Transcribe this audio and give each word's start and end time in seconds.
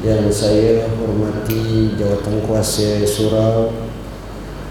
yang 0.00 0.32
saya 0.32 0.88
hormati 0.96 1.92
jawatan 2.00 2.40
kuasa 2.48 3.04
surau 3.04 3.68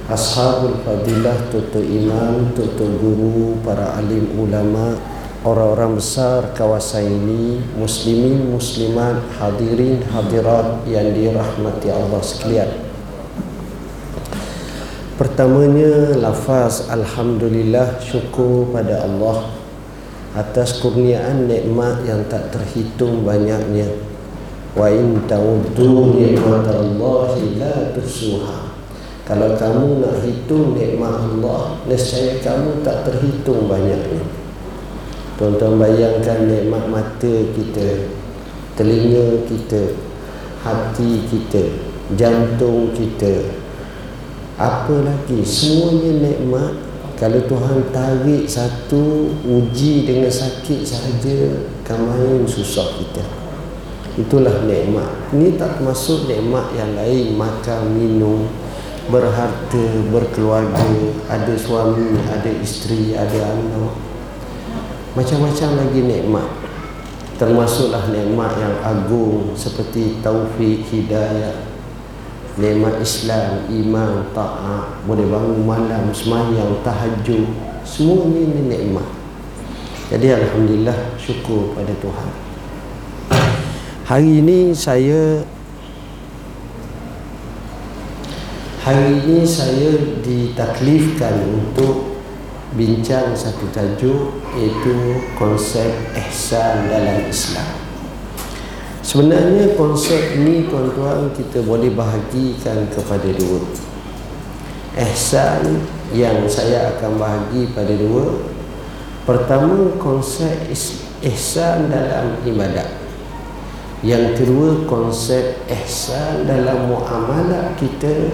ashabul 0.10 0.82
fadilah 0.82 1.38
tutu 1.54 1.86
imam 1.86 2.50
tutu 2.58 2.90
guru 2.98 3.62
para 3.62 3.94
alim 4.02 4.26
ulama 4.34 4.98
orang-orang 5.46 6.02
besar 6.02 6.50
kawasan 6.58 7.06
ini 7.06 7.62
muslimin 7.78 8.58
muslimat 8.58 9.22
hadirin 9.38 10.02
hadirat 10.10 10.82
yang 10.90 11.14
dirahmati 11.14 11.94
Allah 11.94 12.22
sekalian. 12.26 12.90
Pertamanya 15.14 16.18
lafaz 16.18 16.90
alhamdulillah 16.90 18.02
syukur 18.02 18.74
pada 18.74 19.06
Allah 19.06 19.46
atas 20.34 20.82
kurniaan 20.82 21.46
nikmat 21.46 22.02
yang 22.10 22.26
tak 22.26 22.50
terhitung 22.50 23.22
banyaknya 23.22 24.09
wa 24.78 24.86
in 24.90 25.26
ta'uddu 25.26 26.18
ni'matallahi 26.18 27.58
la 27.58 27.94
tusuha 27.94 28.70
kalau 29.30 29.54
kamu 29.54 30.02
nak 30.02 30.26
hitung 30.26 30.74
nikmat 30.74 31.22
Allah 31.22 31.78
nescaya 31.86 32.42
kamu 32.42 32.82
tak 32.82 33.06
terhitung 33.06 33.70
banyaknya. 33.70 34.26
Tuan-tuan 35.38 35.78
bayangkan 35.78 36.50
nikmat 36.50 36.90
mata 36.90 37.36
kita 37.54 38.10
telinga 38.74 39.46
kita 39.46 39.94
hati 40.66 41.30
kita 41.30 41.62
jantung 42.18 42.90
kita. 42.98 43.54
Apa 44.58 45.06
lagi? 45.06 45.46
Semuanya 45.46 46.26
nikmat. 46.26 46.74
Kalau 47.14 47.46
Tuhan 47.46 47.86
tarik 47.94 48.50
satu 48.50 49.30
uji 49.46 50.10
dengan 50.10 50.34
sakit 50.34 50.82
saja 50.82 51.70
kamain 51.86 52.50
susah 52.50 52.98
kita 52.98 53.39
itulah 54.18 54.66
nikmat. 54.66 55.10
Ini 55.36 55.60
tak 55.60 55.84
masuk 55.84 56.26
nikmat 56.26 56.72
yang 56.74 56.96
lain. 56.96 57.36
Makan 57.36 57.82
minum 57.94 58.50
berharta 59.12 59.86
berkeluarga. 60.10 60.90
Ada 61.28 61.54
suami 61.60 62.18
ada 62.32 62.52
isteri 62.64 63.14
ada 63.14 63.54
anak. 63.54 63.94
Macam-macam 65.14 65.70
lagi 65.86 66.02
nikmat. 66.02 66.48
Termasuklah 67.38 68.10
nikmat 68.10 68.52
yang 68.58 68.76
agung 68.84 69.54
seperti 69.54 70.20
taufik 70.24 70.84
hidayah 70.92 71.70
nikmat 72.60 73.00
Islam, 73.00 73.64
iman, 73.72 74.28
ta'at, 74.36 75.08
boleh 75.08 75.26
bangun 75.32 75.64
malam, 75.64 76.12
semayang, 76.12 76.84
tahajud, 76.84 77.48
semua 77.88 78.28
ini 78.28 78.68
nikmat. 78.68 79.08
Jadi 80.12 80.28
Alhamdulillah 80.36 81.16
syukur 81.16 81.72
pada 81.72 81.96
Tuhan. 82.04 82.49
Hari 84.10 84.42
ini 84.42 84.74
saya 84.74 85.46
Hari 88.82 89.22
ini 89.22 89.46
saya 89.46 90.18
ditaklifkan 90.26 91.38
untuk 91.46 92.18
bincang 92.74 93.38
satu 93.38 93.70
tajuk 93.70 94.42
iaitu 94.58 95.14
konsep 95.38 95.94
ihsan 96.26 96.90
dalam 96.90 97.22
Islam. 97.30 97.70
Sebenarnya 99.06 99.78
konsep 99.78 100.42
ni 100.42 100.66
tuan-tuan 100.66 101.30
kita 101.38 101.62
boleh 101.62 101.94
bahagikan 101.94 102.90
kepada 102.90 103.30
dua. 103.38 103.62
Ihsan 105.06 105.86
yang 106.18 106.50
saya 106.50 106.98
akan 106.98 107.22
bahagi 107.22 107.78
pada 107.78 107.94
dua. 107.94 108.42
Pertama 109.30 109.94
konsep 110.02 110.66
ihsan 111.22 111.94
dalam 111.94 112.42
ibadat 112.42 112.99
Yang 114.00 114.26
kedua 114.40 114.88
konsep 114.88 115.60
ihsan 115.68 116.48
dalam 116.48 116.88
muamalah 116.88 117.76
kita 117.76 118.32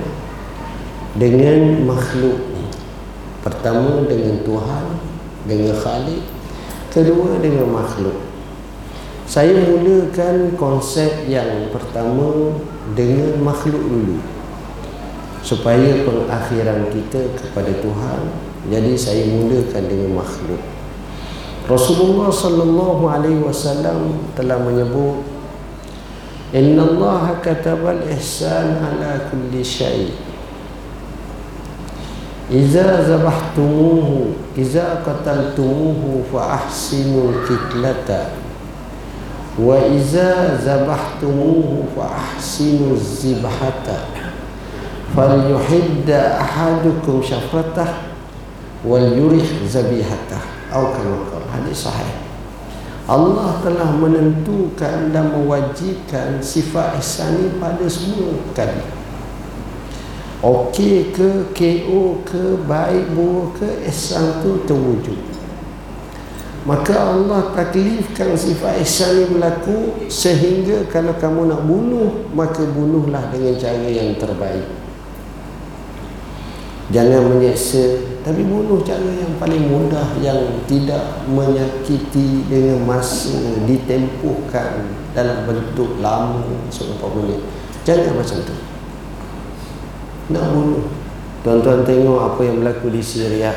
Dengan 1.17 1.89
makhluk. 1.89 2.37
Pertama 3.41 4.05
dengan 4.05 4.45
Tuhan 4.45 4.85
Dengan 5.49 5.73
Khalik 5.73 6.35
Kedua 6.95 7.43
dengan 7.43 7.75
makhluk. 7.75 8.15
Saya 9.27 9.51
mulakan 9.67 10.55
konsep 10.55 11.27
yang 11.27 11.67
pertama 11.67 12.55
dengan 12.95 13.35
makhluk 13.43 13.83
dulu. 13.83 14.15
Supaya 15.43 16.07
pengakhiran 16.07 16.87
kita 16.87 17.35
kepada 17.35 17.67
Tuhan. 17.83 18.19
Jadi 18.71 18.95
saya 18.95 19.27
mulakan 19.27 19.83
dengan 19.91 20.23
makhluk. 20.23 20.63
Rasulullah 21.67 22.31
sallallahu 22.31 23.03
alaihi 23.11 23.43
wasallam 23.43 24.15
telah 24.31 24.55
menyebut 24.63 25.34
Inna 26.55 26.87
Allah 26.87 27.35
kataba 27.43 27.99
al-ihsan 27.99 28.79
ala 28.79 29.27
kulli 29.27 29.59
syai 29.59 30.07
Iza 32.47 33.03
zabahtumuhu 33.03 34.55
Iza 34.55 35.03
qataltumuhu 35.03 36.23
fa 36.31 36.63
ahsinu 36.63 37.43
kitlata 37.43 38.45
wa 39.55 39.79
iza 39.87 40.59
zabahtumuhu 40.59 41.87
fa 41.95 42.11
ahsinu 42.11 42.91
zibhata 42.99 44.03
falyuhidda 45.15 46.43
ahadukum 46.43 47.23
syafratah 47.23 48.03
wal 48.83 49.15
yurih 49.15 49.47
zabihatah 49.63 50.43
atau 50.67 50.91
kama 51.31 51.47
hadis 51.55 51.87
sahih 51.87 52.24
Allah 53.05 53.61
telah 53.61 53.93
menentukan 53.93 55.13
dan 55.13 55.29
mewajibkan 55.29 56.41
sifat 56.41 56.97
ihsan 56.97 57.61
pada 57.61 57.85
semua 57.85 58.33
kali. 58.57 58.81
Okey 60.41 61.13
ke 61.13 61.53
KO 61.53 62.25
ke 62.25 62.57
baik 62.65 63.13
buruk 63.13 63.61
ke 63.61 63.69
ihsan 63.93 64.41
tu 64.41 64.65
terwujud. 64.65 65.21
Maka 66.65 66.97
Allah 66.97 67.53
taklifkan 67.53 68.33
sifat 68.33 68.81
ihsan 68.81 69.21
ini 69.21 69.25
berlaku 69.37 70.09
sehingga 70.09 70.89
kalau 70.89 71.13
kamu 71.13 71.53
nak 71.53 71.61
bunuh 71.61 72.25
maka 72.33 72.65
bunuhlah 72.65 73.29
dengan 73.29 73.53
cara 73.53 73.85
yang 73.85 74.17
terbaik 74.17 74.84
jangan 76.89 77.29
menyeksa 77.29 78.01
tapi 78.25 78.41
bunuh 78.41 78.81
cara 78.81 79.05
yang 79.05 79.37
paling 79.37 79.69
mudah 79.69 80.17
yang 80.21 80.65
tidak 80.65 81.25
menyakiti 81.29 82.45
dengan 82.49 82.81
masa 82.85 83.37
ditempuhkan 83.69 84.89
dalam 85.13 85.45
bentuk 85.45 86.01
lama 86.01 86.41
seumpamanya. 86.73 87.37
Jangan 87.85 88.17
macam 88.17 88.37
tu. 88.41 88.55
Nak 90.33 90.45
bunuh. 90.57 90.85
Tuan-tuan 91.45 91.85
tengok 91.85 92.33
apa 92.33 92.41
yang 92.41 92.65
berlaku 92.65 92.89
di 92.89 93.01
Syria. 93.05 93.53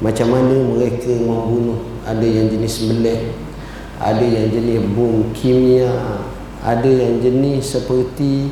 Macam 0.00 0.32
mana 0.32 0.56
mereka 0.56 1.12
membunuh. 1.12 1.84
Ada 2.08 2.24
yang 2.24 2.48
jenis 2.48 2.88
melek 2.88 3.42
ada 4.02 4.26
yang 4.26 4.50
jenis 4.50 4.82
bom 4.98 5.30
kimia 5.30 6.18
ada 6.58 6.90
yang 6.90 7.22
jenis 7.22 7.78
seperti 7.78 8.50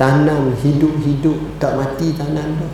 tanam 0.00 0.56
hidup-hidup 0.56 1.60
tak 1.60 1.76
mati 1.76 2.16
tanam 2.16 2.56
tu. 2.56 2.68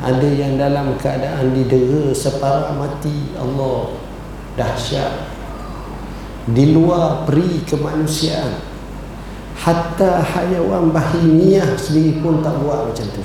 Ada 0.00 0.24
yang 0.24 0.56
dalam 0.56 0.96
keadaan 0.96 1.52
didera 1.52 2.16
separah 2.16 2.72
mati 2.72 3.36
Allah 3.36 3.92
dahsyat. 4.56 5.28
Di 6.48 6.72
luar 6.72 7.28
peri 7.28 7.60
kemanusiaan. 7.68 8.72
Hatta 9.54 10.24
hayawan 10.24 10.92
bahimiah 10.92 11.76
sendiri 11.76 12.20
pun 12.24 12.40
tak 12.40 12.56
buat 12.64 12.88
macam 12.88 13.06
tu. 13.12 13.24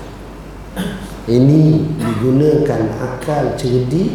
Ini 1.32 1.84
digunakan 2.00 2.84
akal 3.00 3.56
cerdik 3.56 4.14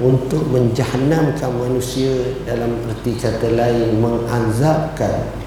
untuk 0.00 0.48
menjahannamkan 0.50 1.52
manusia 1.54 2.36
dalam 2.44 2.84
erti 2.90 3.16
kata 3.16 3.48
lain 3.54 4.02
mengazabkan 4.02 5.43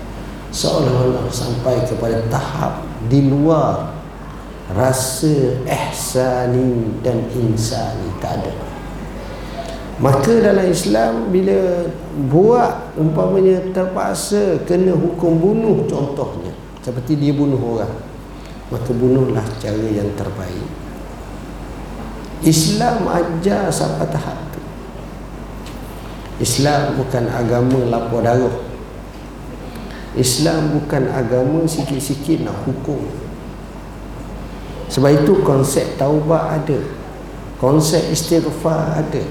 seolah-olah 0.51 1.27
sampai 1.29 1.83
kepada 1.83 2.23
tahap 2.31 2.83
di 3.11 3.27
luar 3.27 3.93
rasa 4.75 5.63
ihsani 5.63 6.99
dan 7.03 7.23
insani 7.31 8.09
tak 8.19 8.43
ada. 8.43 8.53
Maka 9.97 10.29
dalam 10.29 10.69
Islam 10.69 11.33
bila 11.33 11.89
buat 12.29 12.93
umpamanya 12.99 13.73
terpaksa 13.73 14.61
kena 14.69 14.93
hukum 14.93 15.41
bunuh 15.41 15.89
contohnya 15.89 16.53
seperti 16.85 17.17
dia 17.17 17.33
bunuh 17.33 17.57
orang 17.57 17.95
maka 18.67 18.91
bunuhlah 18.91 19.43
cara 19.57 19.87
yang 19.87 20.11
terbaik. 20.19 20.69
Islam 22.45 23.09
ajar 23.09 23.73
sampai 23.73 24.05
tahap 24.13 24.37
tu. 24.53 24.61
Islam 26.37 27.01
bukan 27.01 27.25
agama 27.33 27.79
lapor 27.89 28.21
darah 28.21 28.66
Islam 30.17 30.73
bukan 30.73 31.13
agama 31.13 31.63
sikit-sikit 31.69 32.41
nak 32.43 32.65
hukum. 32.65 33.05
Sebab 34.89 35.23
itu 35.23 35.33
konsep 35.45 35.95
taubat 35.95 36.63
ada. 36.63 36.79
Konsep 37.61 38.01
istighfar 38.09 38.97
ada. 38.97 39.23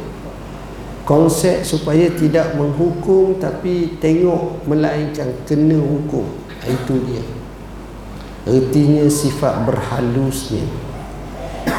Konsep 1.06 1.62
supaya 1.62 2.10
tidak 2.10 2.58
menghukum 2.58 3.38
tapi 3.38 3.98
tengok 3.98 4.66
melainkan 4.66 5.30
kena 5.46 5.78
hukum. 5.78 6.26
Itu 6.66 6.98
dia. 7.06 7.22
Artinya 8.46 9.06
sifat 9.10 9.66
berhalusnya. 9.66 10.66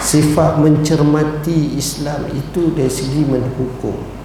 Sifat 0.03 0.59
mencermati 0.59 1.79
Islam 1.79 2.27
itu 2.31 2.75
dari 2.75 2.91
segi 2.91 3.23
menhukum 3.23 4.16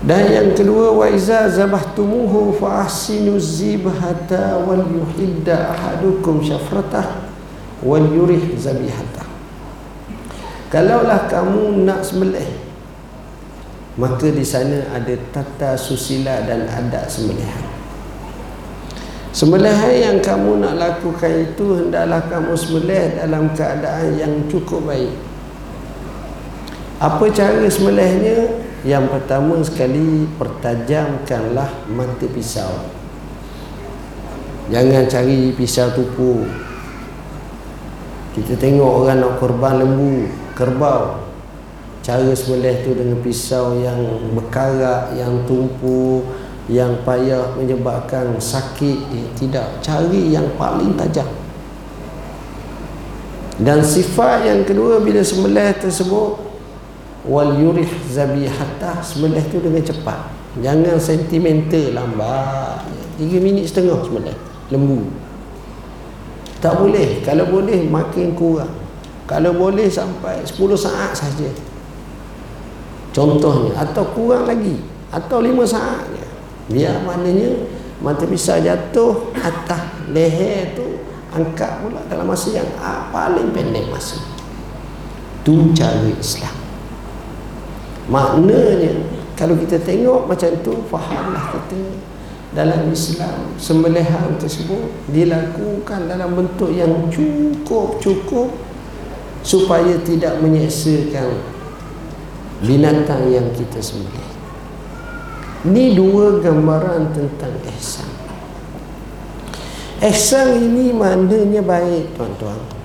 Dan 0.00 0.32
yang 0.32 0.48
kedua 0.56 0.96
Wa 0.96 1.06
iza 1.12 1.44
zabahtumuhu 1.52 2.56
fa'asinu 2.56 3.36
zibhata 3.36 4.60
Wal 4.64 4.88
yuhidda 4.88 5.76
ahadukum 5.76 6.40
syafratah 6.40 7.28
Wal 7.84 8.08
yurih 8.08 8.56
zabihata 8.56 9.28
Kalaulah 10.72 11.28
kamu 11.28 11.84
nak 11.84 12.00
sembelih 12.00 12.48
Maka 14.00 14.32
di 14.32 14.46
sana 14.46 14.88
ada 14.96 15.12
tata 15.34 15.76
susila 15.76 16.46
dan 16.48 16.64
adat 16.64 17.10
sembelihan 17.10 17.80
Sembelihan 19.30 19.94
yang 19.94 20.18
kamu 20.18 20.58
nak 20.58 20.74
lakukan 20.74 21.30
itu 21.30 21.78
hendaklah 21.78 22.18
kamu 22.26 22.50
sembelih 22.58 23.14
dalam 23.14 23.54
keadaan 23.54 24.18
yang 24.18 24.34
cukup 24.50 24.90
baik. 24.90 25.14
Apa 26.98 27.30
cara 27.30 27.62
sembelihnya? 27.70 28.69
Yang 28.80 29.04
pertama 29.12 29.60
sekali 29.60 30.24
pertajamkanlah 30.40 31.90
mata 31.92 32.26
pisau. 32.32 32.88
Jangan 34.72 35.04
cari 35.10 35.52
pisau 35.52 35.92
tupu. 35.92 36.48
Kita 38.30 38.56
tengok 38.56 39.04
orang 39.04 39.20
nak 39.20 39.36
korban 39.36 39.84
lembu, 39.84 40.30
kerbau. 40.56 41.28
Cara 42.00 42.32
sembelih 42.32 42.80
tu 42.80 42.96
dengan 42.96 43.20
pisau 43.20 43.76
yang 43.76 44.00
berkarat, 44.32 45.12
yang 45.18 45.44
tumpul, 45.44 46.24
yang 46.70 47.02
payah 47.02 47.52
menyebabkan 47.58 48.38
sakit 48.38 48.98
eh, 49.10 49.26
tidak 49.34 49.82
cari 49.82 50.30
yang 50.30 50.46
paling 50.54 50.94
tajam 50.94 51.26
dan 53.60 53.84
sifat 53.84 54.48
yang 54.48 54.64
kedua 54.64 55.02
bila 55.04 55.20
sembelih 55.20 55.76
tersebut 55.76 56.49
wal 57.26 57.52
yurih 57.52 57.88
zabihata 58.08 59.04
sembelih 59.04 59.44
tu 59.52 59.60
dengan 59.60 59.84
cepat. 59.84 60.20
Jangan 60.60 60.96
sentimental 60.96 61.94
lambat. 61.94 62.88
3 63.20 63.36
minit 63.44 63.68
setengah 63.68 64.00
sembelih 64.00 64.36
lembu. 64.72 65.12
Tak 66.64 66.80
boleh. 66.80 67.20
Kalau 67.20 67.44
boleh 67.48 67.84
makin 67.84 68.32
kurang. 68.32 68.72
Kalau 69.28 69.52
boleh 69.52 69.86
sampai 69.86 70.40
10 70.42 70.56
saat 70.74 71.12
saja. 71.12 71.50
Contohnya 73.10 73.74
atau 73.76 74.06
kurang 74.14 74.46
lagi 74.46 74.80
atau 75.10 75.42
5 75.42 75.66
saat 75.66 76.06
biar 76.70 77.02
maknanya 77.02 77.66
mata 77.98 78.22
pisau 78.22 78.62
jatuh 78.62 79.34
atas 79.34 79.82
leher 80.14 80.70
tu 80.78 81.02
angkat 81.34 81.82
pula 81.82 81.98
dalam 82.06 82.30
masa 82.30 82.54
yang 82.54 82.70
ah, 82.78 83.10
paling 83.10 83.50
pendek 83.50 83.90
masa. 83.90 84.22
Tu 85.42 85.74
cara 85.74 86.06
Islam 86.06 86.59
maknanya 88.10 89.06
kalau 89.38 89.54
kita 89.56 89.78
tengok 89.80 90.26
macam 90.28 90.50
tu 90.60 90.74
fahamlah 90.90 91.54
kita 91.54 91.80
dalam 92.50 92.90
Islam 92.90 93.54
sembelihan 93.56 94.34
tersebut 94.36 94.90
dilakukan 95.14 96.10
dalam 96.10 96.34
bentuk 96.34 96.74
yang 96.74 97.06
cukup-cukup 97.08 98.50
supaya 99.46 99.94
tidak 100.02 100.42
menyeksakan 100.42 101.38
binatang 102.60 103.30
yang 103.30 103.46
kita 103.54 103.78
sembelih 103.78 104.30
Ni 105.60 105.92
dua 105.92 106.40
gambaran 106.40 107.12
tentang 107.12 107.52
ihsan. 107.76 108.08
Ihsan 110.00 110.56
ini 110.56 110.88
maknanya 110.96 111.60
baik 111.60 112.16
tuan-tuan. 112.16 112.79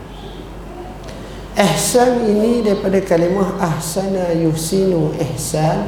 Ihsan 1.56 2.20
ini 2.28 2.68
daripada 2.68 3.00
kalimah 3.00 3.56
ahsana 3.64 4.36
yuhsinu 4.36 5.16
ihsan 5.24 5.88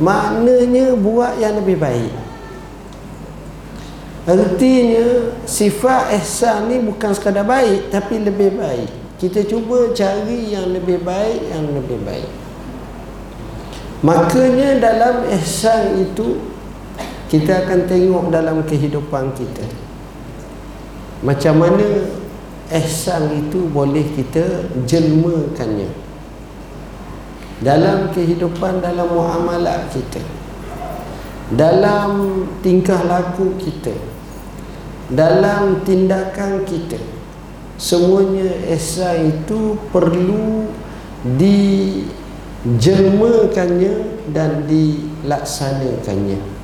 maknanya 0.00 0.96
buat 0.96 1.36
yang 1.36 1.60
lebih 1.60 1.76
baik. 1.76 2.12
Artinya 4.24 5.36
sifat 5.44 6.16
ihsan 6.16 6.72
ni 6.72 6.80
bukan 6.80 7.12
sekadar 7.12 7.44
baik 7.44 7.92
tapi 7.92 8.24
lebih 8.24 8.56
baik. 8.56 8.88
Kita 9.20 9.44
cuba 9.44 9.92
cari 9.92 10.56
yang 10.56 10.72
lebih 10.72 11.04
baik, 11.04 11.52
yang 11.52 11.76
lebih 11.76 12.00
baik. 12.00 12.30
Makanya 14.00 14.80
dalam 14.80 15.28
ihsan 15.36 16.08
itu 16.08 16.40
kita 17.28 17.68
akan 17.68 17.84
tengok 17.84 18.32
dalam 18.32 18.64
kehidupan 18.64 19.36
kita. 19.36 19.68
Macam 21.20 21.60
mana 21.60 22.16
ihsan 22.70 23.34
itu 23.34 23.66
boleh 23.70 24.06
kita 24.14 24.70
jelmakannya. 24.86 25.90
Dalam 27.60 28.14
kehidupan 28.14 28.80
dalam 28.80 29.10
muamalah 29.10 29.90
kita. 29.92 30.22
Dalam 31.50 32.46
tingkah 32.62 33.02
laku 33.04 33.58
kita. 33.58 33.92
Dalam 35.10 35.82
tindakan 35.82 36.62
kita. 36.64 36.96
Semuanya 37.76 38.48
ihsan 38.78 39.34
itu 39.34 39.76
perlu 39.90 40.70
di 41.24 42.00
jelmakannya 42.64 44.24
dan 44.36 44.68
dilaksanakannya 44.68 46.60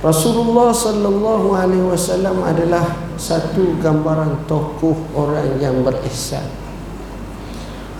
Rasulullah 0.00 0.72
sallallahu 0.72 1.54
alaihi 1.54 1.86
wasallam 1.86 2.40
adalah 2.40 3.09
satu 3.20 3.76
gambaran 3.84 4.48
tokoh 4.48 4.96
orang 5.12 5.60
yang 5.60 5.84
berihsan. 5.84 6.48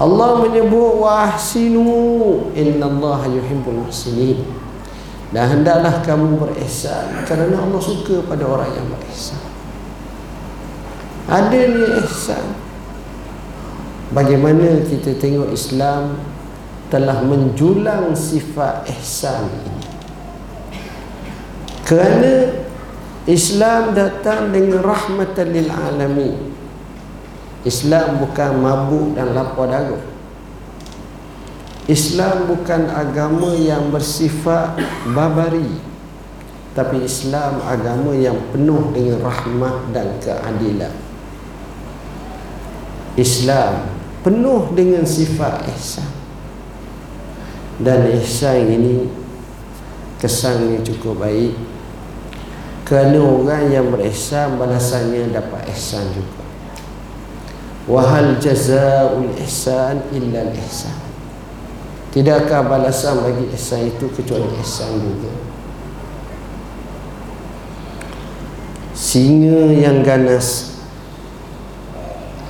Allah 0.01 0.41
menyebut 0.41 0.97
wa 0.97 1.29
ahsinu 1.29 2.49
innallaha 2.57 3.29
yuhibbul 3.29 3.85
muhsinin. 3.85 4.41
Dan 5.31 5.61
hendaklah 5.61 6.01
kamu 6.01 6.41
berihsan 6.41 7.23
kerana 7.29 7.61
Allah 7.61 7.79
suka 7.79 8.25
pada 8.25 8.49
orang 8.49 8.73
yang 8.73 8.89
berihsan. 8.89 9.39
Adanya 11.29 12.01
ihsan. 12.03 12.57
Bagaimana 14.11 14.83
kita 14.89 15.15
tengok 15.21 15.55
Islam 15.55 16.19
telah 16.91 17.23
menjulang 17.23 18.11
sifat 18.17 18.89
ihsan 18.99 19.47
ini? 19.47 19.85
Kerana 21.87 22.33
Islam 23.29 23.93
datang 23.93 24.53
dengan 24.55 24.81
rahmatan 24.81 25.49
lil 25.53 25.69
alamin. 25.69 26.37
Islam 27.69 28.17
bukan 28.25 28.53
mabuk 28.57 29.13
dan 29.13 29.37
lapar 29.37 29.69
darah. 29.69 30.05
Islam 31.85 32.49
bukan 32.49 32.89
agama 32.89 33.53
yang 33.53 33.93
bersifat 33.93 34.79
babari 35.11 35.91
tapi 36.71 37.03
Islam 37.03 37.59
agama 37.67 38.15
yang 38.15 38.39
penuh 38.55 38.95
dengan 38.95 39.19
rahmat 39.27 39.91
dan 39.91 40.07
keadilan. 40.23 40.95
Islam 43.19 43.91
penuh 44.23 44.71
dengan 44.73 45.03
sifat 45.03 45.67
ihsan. 45.75 46.07
Dan 47.83 48.07
ihsan 48.23 48.71
ini 48.71 49.09
kesannya 50.23 50.85
cukup 50.87 51.27
baik 51.27 51.57
kerana 52.91 53.23
orang 53.23 53.71
yang 53.71 53.87
berihsan 53.95 54.59
balasannya 54.59 55.31
dapat 55.31 55.63
ihsan 55.71 56.11
juga. 56.11 56.43
Wahal 57.87 58.43
jazaul 58.43 59.31
ihsan 59.47 60.11
illa 60.11 60.51
ihsan. 60.59 60.99
Tidakkah 62.11 62.67
balasan 62.67 63.23
bagi 63.23 63.47
ihsan 63.55 63.95
itu 63.95 64.11
kecuali 64.11 64.43
ihsan 64.59 64.91
juga? 64.99 65.31
Singa 68.91 69.71
yang 69.71 70.03
ganas. 70.03 70.83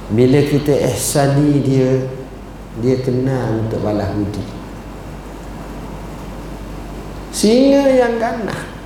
Bila 0.09 0.41
kita 0.41 0.73
ihsani 0.73 1.61
dia 1.61 2.09
dia 2.81 2.97
kenal 3.05 3.69
untuk 3.69 3.85
balas 3.85 4.09
budi. 4.17 4.41
Singa 7.29 7.93
yang 7.93 8.17
ganah 8.17 8.80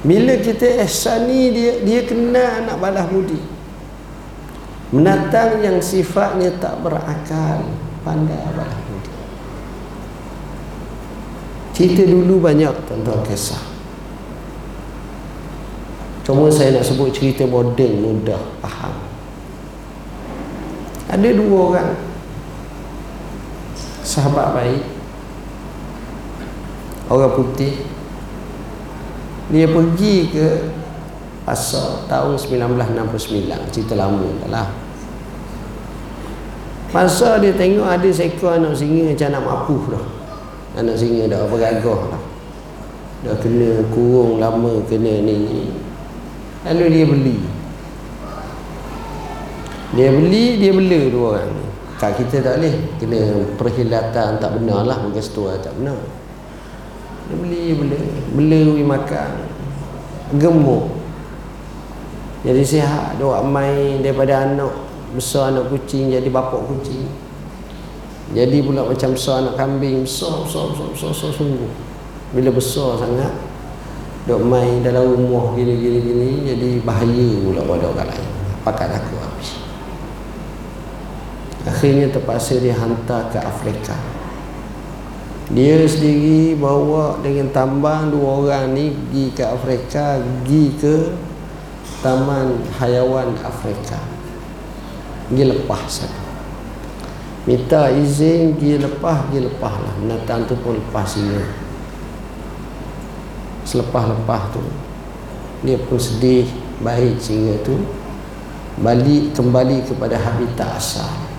bila 0.00 0.32
kita 0.40 0.80
ihsani 0.80 1.52
dia 1.52 1.72
dia 1.84 2.00
kena 2.08 2.64
nak 2.64 2.76
balas 2.80 3.04
budi. 3.12 3.36
Menatang 4.90 5.62
yang 5.62 5.78
sifatnya 5.78 6.50
tak 6.56 6.80
berakal 6.80 7.62
pandai 8.00 8.40
balas 8.56 8.80
budi. 8.88 9.12
Cerita 11.76 12.02
dulu 12.08 12.40
banyak 12.40 12.72
tuan-tuan 12.88 13.20
kisah. 13.28 13.60
Cuma 16.24 16.46
saya 16.46 16.78
nak 16.78 16.86
sebut 16.86 17.10
cerita 17.10 17.42
moden 17.42 18.00
mudah 18.00 18.40
faham? 18.64 18.94
Ada 21.10 21.28
dua 21.34 21.58
orang. 21.74 21.90
Sahabat 24.06 24.54
baik. 24.54 24.84
Orang 27.10 27.34
putih 27.34 27.89
dia 29.50 29.66
pergi 29.66 30.30
ke 30.30 30.46
pasar 31.42 32.06
tahun 32.06 32.38
1969 32.38 33.74
cerita 33.74 33.98
lama 33.98 34.30
lah 34.46 34.70
pasar 36.90 37.38
dia 37.38 37.54
tengok 37.54 37.86
ada 37.86 38.08
seekor 38.10 38.58
anak 38.58 38.74
singa 38.74 39.14
macam 39.14 39.26
anak 39.30 39.42
mapuh 39.46 39.82
dah. 39.94 40.04
Anak 40.78 40.96
singa 40.98 41.30
dah 41.30 41.46
bergagah 41.46 42.00
lah 42.10 42.22
dah. 43.22 43.36
Kena 43.38 43.84
kurung 43.94 44.42
lama 44.42 44.82
kena 44.90 45.22
ni, 45.22 45.70
lalu 46.66 46.84
dia 46.90 47.04
beli. 47.06 47.36
Dia 49.90 50.08
beli 50.14 50.44
dia 50.58 50.70
bela 50.74 51.00
dua 51.10 51.26
orang. 51.38 51.54
Kat 51.98 52.16
kita 52.18 52.42
tak 52.42 52.54
boleh. 52.58 52.74
Kena 52.98 53.18
perkhidmatan 53.58 54.38
tak 54.38 54.50
benar 54.58 54.86
lah. 54.86 54.98
Bukan 55.02 55.22
setua 55.22 55.58
tak 55.58 55.74
benar 55.78 55.98
dia 57.30 57.38
beli 57.38 57.62
bela 57.78 57.98
bela 58.34 58.60
makan. 58.98 59.30
Gemuk. 60.34 60.84
Jadi 62.42 62.62
sihat. 62.66 63.18
Dia 63.18 63.26
buat 63.26 63.46
main 63.46 64.02
daripada 64.02 64.50
anak. 64.50 64.74
Besar 65.14 65.54
anak 65.54 65.70
kucing 65.70 66.10
jadi 66.10 66.26
bapak 66.26 66.66
kucing. 66.66 67.06
Jadi 68.34 68.62
pula 68.62 68.86
macam 68.86 69.14
besar 69.14 69.46
anak 69.46 69.54
kambing. 69.54 70.02
Besar 70.02 70.42
besar 70.42 70.74
besar 70.74 70.86
besar, 70.90 71.10
besar, 71.14 71.30
sungguh. 71.34 71.72
Bila 72.34 72.50
besar 72.54 72.98
sangat 72.98 73.32
duk 74.28 74.42
main 74.46 74.84
dalam 74.84 75.16
rumah 75.16 75.56
gini 75.56 75.80
gini 75.80 75.98
gini 76.04 76.28
jadi 76.44 76.68
bahaya 76.82 77.30
pula 77.46 77.62
pada 77.66 77.86
orang 77.90 78.08
lain. 78.10 78.28
Pakat 78.62 78.90
aku 78.90 79.14
habis. 79.18 79.50
Akhirnya 81.66 82.10
terpaksa 82.10 82.58
dia 82.58 82.74
hantar 82.78 83.30
ke 83.34 83.38
Afrika 83.38 84.19
dia 85.50 85.82
sendiri 85.82 86.54
bawa 86.54 87.18
dengan 87.22 87.50
tambang 87.50 88.14
dua 88.14 88.46
orang 88.46 88.70
ni 88.70 88.94
pergi 88.94 89.24
ke 89.34 89.42
Afrika 89.42 90.22
pergi 90.22 90.64
ke 90.78 90.94
Taman 92.00 92.64
Hayawan 92.78 93.34
Afrika. 93.42 93.98
Pergi 95.26 95.44
lepas 95.50 95.84
satu 95.90 96.30
minta 97.48 97.88
izin 97.88 98.52
pergi 98.52 98.76
lepas 98.84 99.26
pergi 99.26 99.40
lepas 99.48 99.74
lah 99.80 99.94
binatang 99.96 100.44
tu 100.44 100.54
pun 100.60 100.76
lepas 100.76 101.08
singa 101.08 101.40
selepas-lepas 103.64 104.42
tu 104.52 104.60
dia 105.64 105.80
pun 105.80 105.96
sedih 105.96 106.44
baik 106.84 107.16
singa 107.16 107.56
tu 107.64 107.80
balik 108.84 109.32
kembali 109.32 109.88
kepada 109.88 110.20
habitat 110.20 110.76
asal 110.76 111.29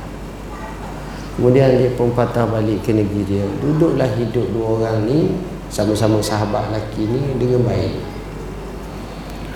Kemudian 1.40 1.80
dia 1.80 1.90
pun 1.96 2.12
patah 2.12 2.44
balik 2.44 2.84
ke 2.84 2.92
negeri 2.92 3.24
dia. 3.24 3.46
Duduklah 3.64 4.10
hidup 4.20 4.52
dua 4.52 4.66
orang 4.80 5.08
ni 5.08 5.20
Sama-sama 5.72 6.20
sahabat 6.20 6.68
lelaki 6.68 7.08
ni 7.08 7.22
dengan 7.40 7.64
baik. 7.64 7.96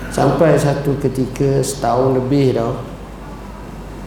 Sampai 0.08 0.56
satu 0.56 0.96
ketika 0.96 1.60
setahun 1.60 2.16
lebih 2.16 2.56
dah 2.56 2.72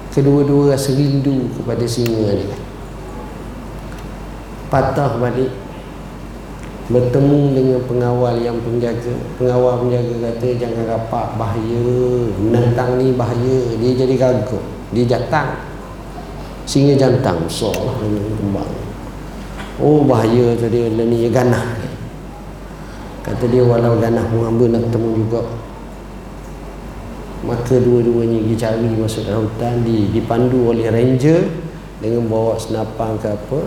Kedua-dua 0.10 0.74
rasa 0.74 0.98
rindu 0.98 1.54
kepada 1.54 1.86
singa 1.86 2.34
ni. 2.34 2.50
Patah 4.74 5.22
balik 5.22 5.54
Bertemu 6.90 7.54
dengan 7.54 7.80
pengawal 7.86 8.42
yang 8.42 8.58
penjaga. 8.66 9.14
Pengawal 9.38 9.86
penjaga 9.86 10.16
kata 10.26 10.48
jangan 10.58 10.84
rapat 10.90 11.28
bahaya. 11.38 11.86
Menentang 12.42 12.98
ni 12.98 13.14
bahaya. 13.14 13.78
Dia 13.78 13.94
jadi 13.94 14.18
gagak 14.18 14.58
Dia 14.90 15.06
jatang 15.06 15.69
singa 16.70 16.94
jantan 16.94 17.42
besar 17.50 17.74
lah 17.74 17.98
kembang. 17.98 18.70
Oh 19.82 20.06
bahaya 20.06 20.54
tadi 20.54 20.86
ni 20.94 21.26
ganah. 21.34 21.66
Kata 23.26 23.50
dia 23.50 23.66
walau 23.66 23.98
ganah 23.98 24.22
mengambil 24.30 24.78
nak 24.78 24.86
ketemu 24.86 25.10
juga. 25.26 25.42
Maka 27.42 27.82
dua-duanya 27.82 28.46
pergi 28.46 28.56
cari 28.60 28.86
masuk 28.94 29.26
dalam 29.26 29.50
hutan 29.50 29.82
di, 29.82 30.14
dipandu 30.14 30.70
oleh 30.70 30.94
ranger 30.94 31.42
dengan 31.98 32.30
bawa 32.30 32.54
senapang 32.62 33.18
ke 33.18 33.34
apa. 33.34 33.62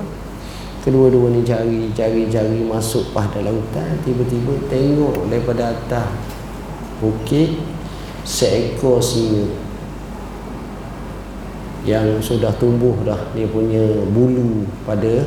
Kedua-dua 0.86 1.34
ni 1.34 1.42
cari 1.42 1.90
cari 1.90 2.30
cari 2.30 2.62
masuk 2.62 3.10
pas 3.10 3.26
dalam 3.34 3.58
hutan. 3.58 3.98
Tiba-tiba 4.06 4.54
tengok 4.70 5.26
daripada 5.26 5.74
atas 5.74 6.06
bukit 7.02 7.58
seekor 8.22 9.02
singa 9.02 9.61
yang 11.82 12.22
sudah 12.22 12.54
tumbuh 12.62 12.94
dah 13.02 13.18
dia 13.34 13.46
punya 13.50 13.82
bulu 14.14 14.62
pada 14.86 15.26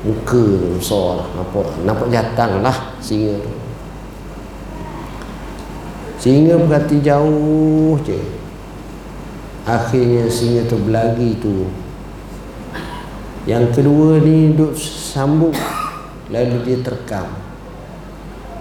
muka 0.00 0.44
besar 0.80 1.20
lah. 1.20 1.28
Nampak, 1.36 1.66
nampak 1.84 2.08
jatang 2.08 2.64
lah 2.64 2.96
singa 3.04 3.36
tu. 3.36 3.52
Singa 6.20 6.56
berhati 6.60 7.00
jauh 7.04 7.96
je. 8.04 8.20
Akhirnya 9.68 10.24
singa 10.32 10.64
tu 10.64 10.80
berlari 10.80 11.36
tu. 11.36 11.68
Yang 13.44 13.80
kedua 13.80 14.20
ni 14.20 14.52
duduk 14.56 14.76
sambung 14.76 15.56
lalu 16.32 16.56
dia 16.64 16.78
terkam. 16.80 17.28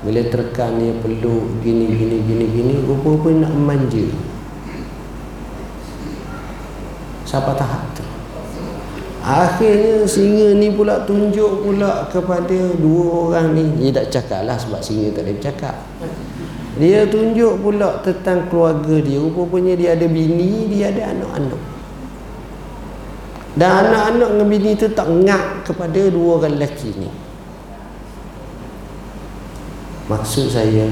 Bila 0.03 0.23
terkam 0.27 0.79
dia 0.79 0.95
peluk 0.99 1.63
gini 1.63 1.91
gini 1.95 2.17
gini 2.23 2.45
gini 2.47 2.73
rupa-rupa 2.87 3.31
nak 3.35 3.51
manja 3.55 4.07
sampai 7.29 7.53
tahap 7.53 7.85
tu? 7.93 8.01
Akhirnya 9.21 10.09
singa 10.09 10.57
ni 10.57 10.73
pula 10.73 11.05
tunjuk 11.05 11.61
pula 11.61 12.09
kepada 12.09 12.73
dua 12.81 13.29
orang 13.29 13.53
ni. 13.53 13.69
Dia 13.77 14.01
tak 14.01 14.07
cakap 14.09 14.49
lah 14.49 14.57
sebab 14.57 14.81
singa 14.81 15.13
tak 15.13 15.29
boleh 15.29 15.35
bercakap. 15.37 15.75
Dia 16.81 17.05
tunjuk 17.05 17.61
pula 17.61 18.01
tentang 18.01 18.49
keluarga 18.49 18.97
dia. 18.97 19.21
Rupanya 19.21 19.77
dia 19.77 19.93
ada 19.93 20.07
bini 20.09 20.65
dia 20.73 20.89
ada 20.89 21.13
anak-anak. 21.13 21.61
Dan 23.53 23.69
anak-anak 23.85 24.29
dengan 24.33 24.47
bini 24.49 24.71
tu 24.73 24.87
tak 24.89 25.07
ngak 25.11 25.45
kepada 25.67 26.01
dua 26.09 26.41
orang 26.41 26.57
lelaki 26.57 26.89
ni. 26.97 27.11
Maksud 30.09 30.49
saya 30.49 30.89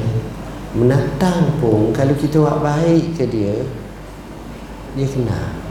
menatang 0.78 1.58
pun 1.58 1.90
kalau 1.90 2.14
kita 2.14 2.38
buat 2.38 2.62
baik 2.62 3.18
ke 3.18 3.26
dia 3.26 3.66
dia 4.94 5.08
kenal 5.10 5.67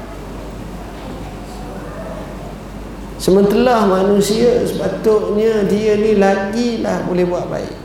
Sementara 3.16 3.88
manusia 3.88 4.60
sepatutnya 4.60 5.64
dia 5.64 5.96
ni 5.96 6.20
lagi 6.20 6.84
lah 6.84 7.00
boleh 7.08 7.24
buat 7.24 7.48
baik. 7.48 7.76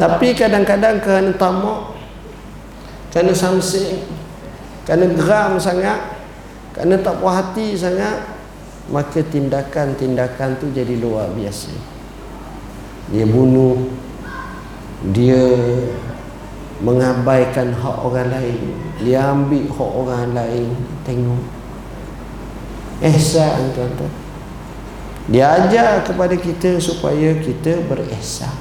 Tapi 0.00 0.32
kadang-kadang 0.32 0.96
kerana 1.04 1.30
tamak, 1.36 1.92
kerana 3.12 3.36
samsing, 3.36 4.00
kerana 4.88 5.12
geram 5.12 5.60
sangat, 5.60 6.24
kerana 6.72 6.96
tak 7.04 7.20
puas 7.20 7.36
hati 7.36 7.76
sangat, 7.76 8.32
maka 8.88 9.20
tindakan-tindakan 9.20 10.56
tu 10.56 10.72
jadi 10.72 10.96
luar 10.96 11.28
biasa. 11.36 11.70
Dia 13.12 13.28
bunuh, 13.28 13.92
dia 15.12 15.52
mengabaikan 16.80 17.76
hak 17.76 17.96
orang 18.02 18.32
lain, 18.32 18.60
dia 19.04 19.36
ambil 19.36 19.68
hak 19.68 19.90
orang 19.92 20.32
lain, 20.32 20.68
tengok 21.04 21.61
ihsan 23.02 23.74
tuan-tuan. 23.74 24.12
Dia 25.30 25.54
ajar 25.58 26.02
kepada 26.02 26.34
kita 26.34 26.82
supaya 26.82 27.34
kita 27.38 27.82
berihsan. 27.86 28.54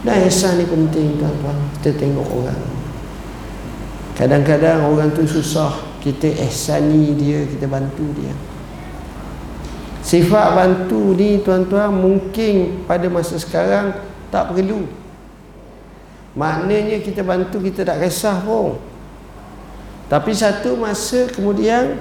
Dan 0.00 0.24
ihsan 0.28 0.56
ni 0.60 0.64
penting 0.64 1.20
tuan-tuan. 1.20 1.56
Kita 1.80 1.96
tengok 1.96 2.28
orang. 2.40 2.62
Kadang-kadang 4.16 4.88
orang 4.88 5.12
tu 5.12 5.24
susah. 5.24 5.76
Kita 6.00 6.28
ihsani 6.48 7.12
dia 7.16 7.44
kita 7.44 7.68
bantu 7.68 8.08
dia. 8.16 8.32
Sifat 10.00 10.56
bantu 10.56 11.12
ni 11.12 11.44
tuan-tuan 11.44 11.92
mungkin 11.92 12.84
pada 12.88 13.04
masa 13.12 13.36
sekarang 13.36 13.92
tak 14.32 14.48
perlu. 14.48 14.88
Maknanya 16.32 17.04
kita 17.04 17.20
bantu 17.20 17.60
kita 17.60 17.84
tak 17.84 18.00
kisah 18.00 18.40
pun. 18.40 18.80
Tapi 20.08 20.32
satu 20.32 20.74
masa 20.80 21.28
kemudian 21.28 22.00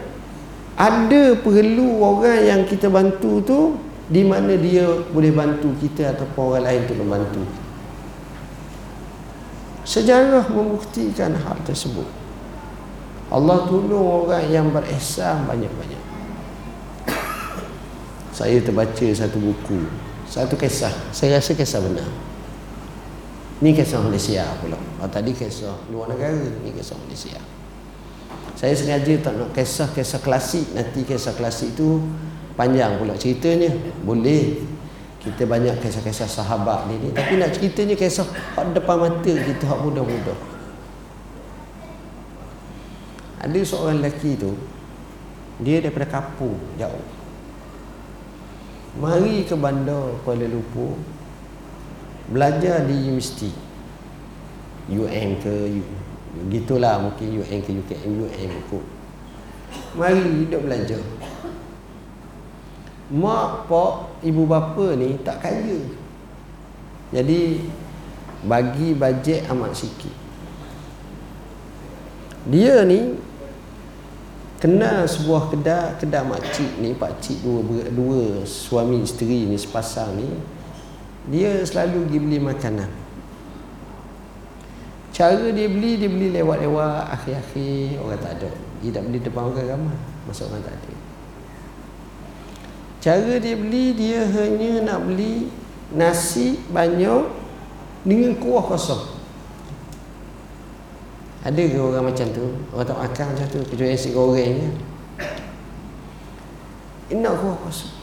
ada 0.79 1.35
perlu 1.35 1.99
orang 1.99 2.39
yang 2.47 2.61
kita 2.63 2.87
bantu 2.87 3.43
tu 3.43 3.59
di 4.07 4.23
mana 4.23 4.55
dia 4.55 4.87
boleh 5.11 5.35
bantu 5.35 5.75
kita 5.75 6.15
ataupun 6.15 6.55
orang 6.55 6.63
lain 6.71 6.81
tu 6.87 6.95
membantu. 6.95 7.43
Sejarah 9.83 10.47
membuktikan 10.47 11.35
hal 11.35 11.59
tersebut. 11.67 12.07
Allah 13.27 13.67
tolong 13.67 14.23
orang 14.23 14.47
yang 14.47 14.71
berihsan 14.71 15.43
banyak-banyak. 15.43 16.03
Saya 18.31 18.63
terbaca 18.63 19.07
satu 19.11 19.35
buku 19.35 19.83
satu 20.29 20.55
kisah. 20.55 20.93
Saya 21.09 21.41
rasa 21.41 21.57
kisah 21.57 21.81
benar. 21.83 22.07
Ni 23.59 23.75
kisah 23.75 23.99
Malaysia 23.99 24.47
pula. 24.63 24.79
Oh, 25.03 25.09
tadi 25.11 25.35
kisah 25.35 25.75
luar 25.91 26.07
negara 26.13 26.39
ni 26.63 26.71
kisah 26.71 26.95
Malaysia 27.03 27.58
saya 28.59 28.75
sengaja 28.75 29.15
tak 29.23 29.39
nak 29.39 29.55
kisah-kisah 29.55 30.19
klasik. 30.19 30.67
Nanti 30.75 31.07
kisah 31.07 31.31
klasik 31.31 31.79
tu 31.79 32.03
panjang 32.59 32.99
pula 32.99 33.15
ceritanya. 33.15 33.71
Boleh. 34.03 34.67
Kita 35.23 35.47
banyak 35.47 35.79
kisah-kisah 35.79 36.27
sahabat 36.27 36.91
ni, 36.91 36.99
ni. 36.99 37.09
Tapi 37.15 37.39
nak 37.39 37.55
ceritanya 37.55 37.95
kisah 37.95 38.27
hak 38.27 38.75
depan 38.75 38.99
mata 38.99 39.31
kita 39.31 39.63
hak 39.63 39.79
muda-muda. 39.79 40.35
Ada 43.39 43.59
seorang 43.63 44.03
lelaki 44.03 44.35
tu 44.35 44.51
dia 45.63 45.79
daripada 45.79 46.19
kampung 46.19 46.59
jauh. 46.75 47.07
Mari 48.99 49.47
ke 49.47 49.55
bandar 49.55 50.19
Kuala 50.27 50.43
Lumpur 50.43 50.99
belajar 52.27 52.83
di 52.83 53.07
universiti. 53.07 53.55
UM 54.91 55.39
ke 55.39 55.55
gitulah 56.49 57.01
mungkin 57.01 57.41
UM 57.41 57.59
ke 57.65 57.71
UKM 57.73 58.11
UM 58.29 58.51
kot 58.69 58.85
mari 59.97 60.45
hidup 60.45 60.65
belajar. 60.65 61.01
Mak 63.09 63.65
pak 63.65 63.93
ibu 64.21 64.45
bapa 64.45 64.93
ni 64.93 65.17
tak 65.25 65.41
kaya. 65.41 65.81
Jadi 67.09 67.65
bagi 68.45 68.93
bajet 68.93 69.49
amat 69.49 69.73
sikit. 69.73 70.13
Dia 72.45 72.85
ni 72.85 73.17
kenal 74.61 75.09
sebuah 75.09 75.49
kedai 75.49 75.97
kedai 75.97 76.21
makcik 76.21 76.77
ni 76.77 76.93
pak 76.93 77.17
cik 77.23 77.41
dua 77.41 77.89
dua 77.89 78.43
suami 78.43 79.01
isteri 79.01 79.47
ni 79.47 79.55
sepasang 79.55 80.19
ni 80.19 80.27
dia 81.31 81.63
selalu 81.63 82.03
pergi 82.03 82.19
beli 82.19 82.39
makanan 82.43 82.91
cara 85.19 85.51
dia 85.51 85.67
beli 85.67 85.99
dia 85.99 86.07
beli 86.07 86.31
lewat-lewat 86.31 87.11
akhir-akhir 87.19 87.99
orang 87.99 88.19
tak 88.23 88.39
ada 88.39 88.49
dia 88.79 88.89
tak 88.95 89.03
beli 89.03 89.19
depan 89.19 89.51
orang 89.51 89.67
ramai 89.67 89.97
masa 90.23 90.47
orang 90.47 90.63
tak 90.63 90.79
ada 90.79 91.09
Cara 92.99 93.39
dia 93.39 93.55
beli 93.55 93.95
dia 93.95 94.27
hanya 94.27 94.83
nak 94.83 95.07
beli 95.07 95.47
nasi 95.95 96.59
banyak 96.67 97.31
dengan 98.03 98.35
kuah 98.43 98.59
kosong. 98.67 99.15
Ada 101.39 101.63
ke 101.63 101.79
orang 101.79 102.11
macam 102.11 102.27
tu? 102.35 102.43
Orang 102.75 102.83
tak 102.83 102.99
makan 102.99 103.25
macam 103.31 103.47
tu 103.47 103.59
kecuali 103.71 103.95
nasi 103.95 104.11
goreng 104.11 104.53
je. 104.59 104.69
Nak 107.15 107.33
kuah 107.39 107.57
kosong. 107.63 107.98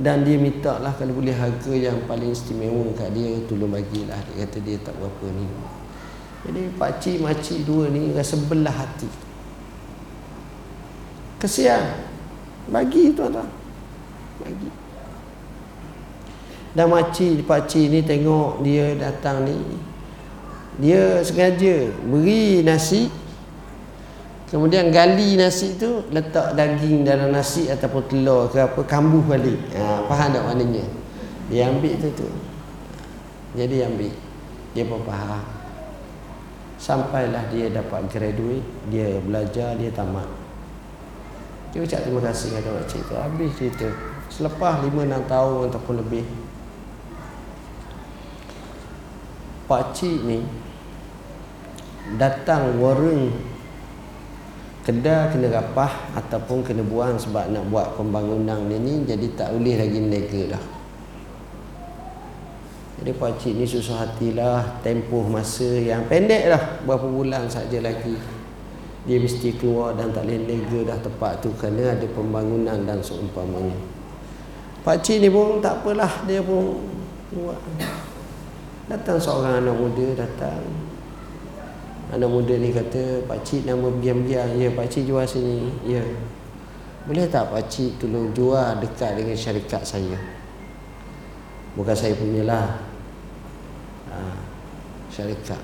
Dan 0.00 0.24
dia 0.24 0.40
minta 0.40 0.80
lah 0.80 0.96
kalau 0.96 1.12
boleh 1.12 1.36
harga 1.36 1.76
yang 1.76 2.08
paling 2.08 2.32
istimewa 2.32 2.88
kat 2.96 3.12
dia 3.12 3.36
tolong 3.44 3.68
bagilah. 3.68 4.16
Dia 4.32 4.48
kata 4.48 4.58
dia 4.64 4.80
tak 4.80 4.96
berapa 4.96 5.26
ni. 5.28 5.44
Jadi 6.48 6.62
pakcik 6.80 7.20
makcik 7.20 7.68
dua 7.68 7.92
ni 7.92 8.16
rasa 8.16 8.40
belah 8.48 8.72
hati. 8.72 9.12
Kesian. 11.36 12.08
Bagi 12.72 13.12
tuan-tuan. 13.12 13.44
Bagi. 14.40 14.70
Dan 16.72 16.86
makcik, 16.88 17.44
pakcik 17.44 17.92
ni 17.92 18.00
tengok 18.00 18.64
dia 18.64 18.96
datang 18.96 19.44
ni. 19.44 19.58
Dia 20.80 21.20
sengaja 21.20 21.92
beri 22.08 22.64
nasi. 22.64 23.12
Kemudian 24.50 24.90
gali 24.90 25.38
nasi 25.38 25.78
tu 25.78 26.02
letak 26.10 26.58
daging 26.58 27.06
dalam 27.06 27.30
nasi 27.30 27.70
ataupun 27.70 28.02
telur 28.10 28.50
ke 28.50 28.58
apa 28.58 28.82
kambuh 28.82 29.22
balik. 29.22 29.62
Ha, 29.78 30.10
faham 30.10 30.34
tak 30.34 30.42
maknanya? 30.42 30.82
Dia 31.46 31.70
ambil 31.70 31.94
tu 32.02 32.10
tu. 32.18 32.28
Jadi 33.54 33.86
ambil. 33.86 34.10
Dia 34.74 34.82
pun 34.90 35.06
faham. 35.06 35.38
Sampailah 36.82 37.46
dia 37.54 37.70
dapat 37.70 38.10
graduate, 38.10 38.66
dia 38.90 39.22
belajar, 39.22 39.78
dia 39.78 39.94
tamat. 39.94 40.26
Dia 41.70 41.86
ucap 41.86 42.02
terima 42.02 42.20
kasih 42.26 42.50
kepada 42.50 42.70
makcik 42.82 43.02
tu 43.06 43.14
Habis 43.14 43.50
cerita 43.54 43.88
Selepas 44.26 44.82
5-6 44.82 45.30
tahun 45.30 45.60
ataupun 45.70 45.94
lebih 46.02 46.26
Pakcik 49.70 50.18
ni 50.26 50.42
Datang 52.18 52.74
warung 52.82 53.30
Kedai 54.90 55.30
kena 55.30 55.54
rapah 55.54 56.18
Ataupun 56.18 56.66
kena 56.66 56.82
buang 56.82 57.14
sebab 57.14 57.54
nak 57.54 57.62
buat 57.70 57.94
pembangunan 57.94 58.66
ni 58.66 58.74
ni 58.82 58.94
Jadi 59.06 59.38
tak 59.38 59.54
boleh 59.54 59.78
lagi 59.78 60.02
nega 60.02 60.58
dah 60.58 60.64
Jadi 62.98 63.14
pakcik 63.14 63.54
ni 63.54 63.62
susah 63.70 64.02
hatilah 64.02 64.82
Tempoh 64.82 65.30
masa 65.30 65.78
yang 65.78 66.10
pendek 66.10 66.50
lah. 66.50 66.82
Berapa 66.82 67.06
bulan 67.06 67.46
saja 67.46 67.78
lagi. 67.78 68.18
Dia 69.06 69.16
mesti 69.16 69.56
keluar 69.56 69.94
dan 69.94 70.12
tak 70.12 70.28
boleh 70.28 70.44
lega 70.44 70.92
dah 70.92 70.98
tempat 71.00 71.40
tu 71.40 71.48
kerana 71.56 71.96
ada 71.96 72.04
pembangunan 72.10 72.84
dan 72.84 73.00
seumpamanya. 73.00 73.78
Pakcik 74.84 75.24
ni 75.24 75.32
pun 75.32 75.64
tak 75.64 75.80
apalah 75.80 76.28
dia 76.28 76.44
pun 76.44 76.84
keluar 77.30 77.56
datang 78.90 79.22
seorang 79.22 79.62
anak 79.62 79.76
muda 79.78 80.26
datang 80.26 80.66
anak 82.10 82.26
muda 82.26 82.54
ni 82.58 82.74
kata 82.74 83.22
pakcik 83.30 83.62
nama 83.62 83.86
biam-biam 83.86 84.58
ya 84.58 84.68
pakcik 84.74 85.06
jual 85.06 85.22
sini. 85.22 85.70
Ya. 85.86 86.02
Boleh 87.06 87.30
tak 87.30 87.54
pakcik 87.54 88.02
tolong 88.02 88.34
jual 88.34 88.78
dekat 88.82 89.14
dengan 89.14 89.38
syarikat 89.38 89.82
saya? 89.86 90.18
Bukan 91.78 91.94
saya 91.94 92.18
punya 92.18 92.42
lah. 92.42 92.82
Ha, 94.10 94.18
syarikat. 95.06 95.62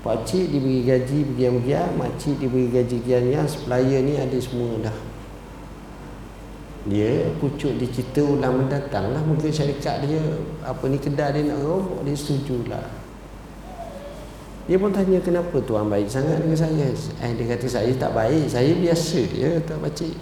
Pakcik 0.00 0.48
diberi 0.48 0.80
gaji 0.80 1.28
bergiam-giam 1.28 1.92
Makcik 2.00 2.40
diberi 2.40 2.72
gaji 2.72 3.04
bergiam-giam 3.04 3.44
Supplier 3.44 4.00
ni 4.00 4.16
ada 4.16 4.38
semua 4.40 4.80
dah. 4.80 4.96
Dia 6.88 7.28
pucuk 7.36 7.76
dia 7.76 7.84
cerita 7.92 8.24
ulang 8.24 8.64
mendatang 8.64 9.12
lah 9.12 9.20
Mungkin 9.20 9.52
syarikat 9.52 10.08
dia. 10.08 10.24
Apa 10.64 10.88
ni 10.88 10.96
kedai 10.96 11.36
dia 11.36 11.52
nak 11.52 11.60
rombok 11.60 12.00
Dia 12.08 12.16
setuju 12.16 12.64
lah 12.72 12.99
Dia 14.70 14.78
pun 14.78 14.94
tanya 14.94 15.18
kenapa 15.18 15.58
tuan 15.66 15.90
baik 15.90 16.06
sangat 16.06 16.46
dengan 16.46 16.54
saya? 16.54 16.86
Eh, 17.26 17.34
Dia 17.34 17.58
kata 17.58 17.66
saya 17.66 17.90
tak 17.98 18.14
baik 18.14 18.46
Saya 18.46 18.70
biasa 18.70 19.18
je 19.26 19.50
tak 19.66 19.82
pakcik 19.82 20.14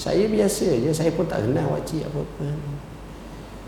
Saya 0.00 0.24
biasa 0.24 0.64
je 0.80 0.88
Saya 0.88 1.12
pun 1.12 1.28
tak 1.28 1.44
kenal 1.44 1.76
pakcik 1.76 2.08
apa-apa. 2.08 2.48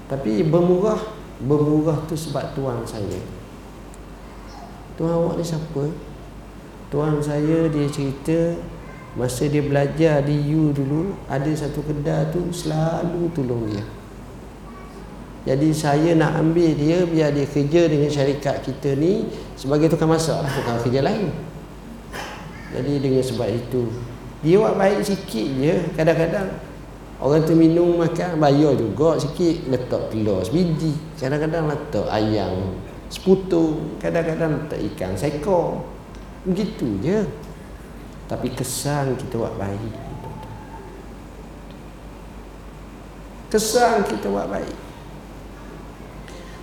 Tapi 0.09 0.41
bermurah 0.49 0.97
Bermurah 1.37 2.01
tu 2.09 2.17
sebab 2.17 2.57
tuan 2.57 2.81
saya. 2.89 3.21
Tuan 4.97 5.13
awak 5.21 5.37
ni 5.37 5.45
siapa? 5.45 5.85
Tuan 6.89 7.21
saya 7.21 7.69
dia 7.69 7.85
cerita 7.93 8.57
Masa 9.21 9.53
dia 9.53 9.61
belajar 9.61 10.25
di 10.25 10.49
U 10.57 10.73
dulu 10.73 11.13
Ada 11.29 11.69
satu 11.69 11.85
kedai 11.85 12.33
tu 12.33 12.49
selalu 12.49 13.29
tolong 13.37 13.69
dia 13.69 13.98
Jadi 15.49 15.73
saya 15.73 16.13
nak 16.13 16.37
ambil 16.37 16.77
dia 16.77 17.09
Biar 17.09 17.33
dia 17.33 17.49
kerja 17.49 17.89
dengan 17.89 18.13
syarikat 18.13 18.61
kita 18.61 18.93
ni 19.01 19.25
Sebagai 19.57 19.89
tukang 19.89 20.13
masak 20.13 20.45
lah 20.45 20.53
Bukan 20.53 20.77
kerja 20.85 21.01
lain. 21.01 21.33
Jadi 22.77 22.93
dengan 23.01 23.25
sebab 23.25 23.49
itu 23.49 23.89
Dia 24.45 24.61
buat 24.61 24.77
baik 24.77 25.01
sikit 25.01 25.49
je 25.57 25.75
Kadang-kadang. 25.97 26.53
Orang 27.17 27.49
tu 27.49 27.57
minum 27.57 27.97
makan 27.97 28.37
Bayar 28.37 28.77
juga 28.77 29.17
sikit 29.17 29.73
Letak 29.73 30.13
telur 30.13 30.45
sebiji 30.45 30.93
Kadang-kadang 31.17 31.65
letak 31.73 32.07
ayam 32.13 32.77
seputu 33.09 33.97
kadang-kadang 33.97 34.69
letak 34.69 34.85
ikan 34.93 35.17
seko 35.17 35.81
begitu 36.45 37.01
je. 37.01 37.25
Tapi 38.29 38.53
kesan 38.53 39.17
kita 39.17 39.41
buat 39.41 39.57
baik. 39.57 39.97
Kesan 43.49 44.05
kita 44.05 44.29
buat 44.29 44.53
baik 44.53 44.88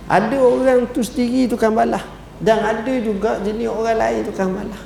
ada 0.06 0.36
orang 0.38 0.86
tu 0.94 1.02
sendiri 1.02 1.50
tukang 1.50 1.74
balah 1.74 2.02
dan 2.42 2.62
ada 2.62 2.94
juga 3.02 3.42
jenis 3.42 3.70
orang 3.70 3.98
lain 3.98 4.20
tukang 4.26 4.50
balah 4.54 4.82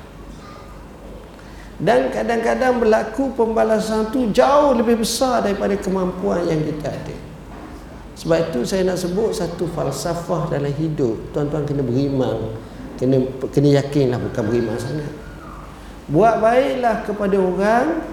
dan 1.80 2.12
kadang-kadang 2.12 2.76
berlaku 2.76 3.32
pembalasan 3.32 4.12
tu 4.12 4.28
jauh 4.32 4.76
lebih 4.76 5.00
besar 5.00 5.40
daripada 5.40 5.76
kemampuan 5.80 6.44
yang 6.44 6.60
kita 6.60 6.92
ada 6.92 7.30
sebab 8.20 8.52
itu 8.52 8.60
saya 8.68 8.84
nak 8.84 9.00
sebut 9.00 9.32
satu 9.32 9.64
falsafah 9.72 10.52
dalam 10.52 10.68
hidup. 10.76 11.32
Tuan-tuan 11.32 11.64
kena 11.64 11.80
beriman. 11.80 12.52
Kena 13.00 13.16
kena 13.48 13.80
yakinlah 13.80 14.20
bukan 14.20 14.42
beriman 14.44 14.76
sangat. 14.76 15.08
Buat 16.04 16.36
baiklah 16.44 17.00
kepada 17.08 17.36
orang 17.40 18.04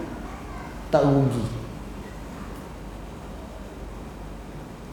tak 0.88 1.04
rugi. 1.04 1.44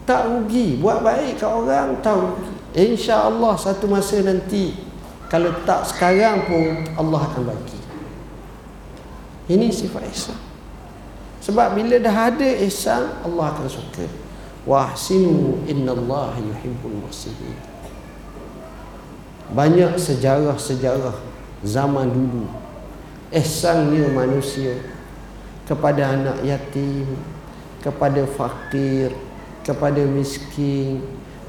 Tak 0.05 0.29
rugi. 0.29 0.77
Buat 0.81 1.01
baik 1.01 1.41
ke 1.41 1.47
orang 1.49 2.01
tak 2.05 2.17
rugi. 2.21 2.53
insya 2.75 3.25
Allah 3.25 3.55
satu 3.57 3.89
masa 3.89 4.21
nanti 4.21 4.75
kalau 5.33 5.51
tak 5.65 5.89
sekarang 5.89 6.45
pun 6.47 6.85
Allah 6.95 7.21
akan 7.27 7.43
bagi. 7.49 7.81
Ini 9.49 9.69
sifat 9.73 10.05
ihsan. 10.13 10.41
Sebab 11.45 11.77
bila 11.77 12.01
dah 12.01 12.33
ada 12.33 12.49
ihsan 12.65 13.21
Allah 13.25 13.53
akan 13.53 13.69
suka. 13.69 14.09
Wahsinu 14.65 15.61
innallaha 15.69 16.41
yuhibbul 16.41 17.05
muhsinin. 17.05 17.57
Banyak 19.53 20.01
sejarah-sejarah 20.01 21.13
zaman 21.61 22.09
dulu. 22.09 22.49
Ihsannya 23.29 24.09
manusia 24.13 24.81
kepada 25.69 26.17
anak 26.17 26.41
yatim 26.45 27.09
kepada 27.85 28.25
fakir 28.25 29.13
kepada 29.65 30.05
miskin 30.05 31.01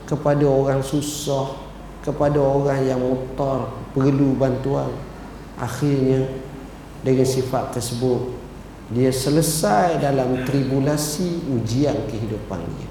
kepada 0.07 0.45
orang 0.47 0.79
susah 0.81 1.65
kepada 2.05 2.37
orang 2.37 2.85
yang 2.85 3.01
mutar 3.01 3.73
perlu 3.97 4.37
bantuan. 4.37 4.93
Akhirnya 5.57 6.29
dengan 7.01 7.25
sifat 7.25 7.73
tersebut 7.73 8.37
dia 8.93 9.09
selesai 9.09 9.97
dalam 9.97 10.45
tribulasi 10.45 11.49
ujian 11.49 11.97
kehidupan 12.05 12.61
dia. 12.77 12.89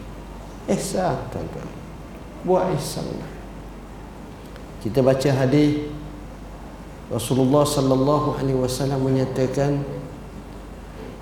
Ihsan 0.74 1.14
tuan-tuan. 1.30 1.70
Buat 2.42 2.74
ihsan. 2.82 3.06
Kita 4.82 5.00
baca 5.00 5.30
hadis. 5.30 5.86
Rasulullah 7.12 7.62
sallallahu 7.62 8.42
alaihi 8.42 8.58
wasallam 8.58 9.06
menyatakan 9.06 9.86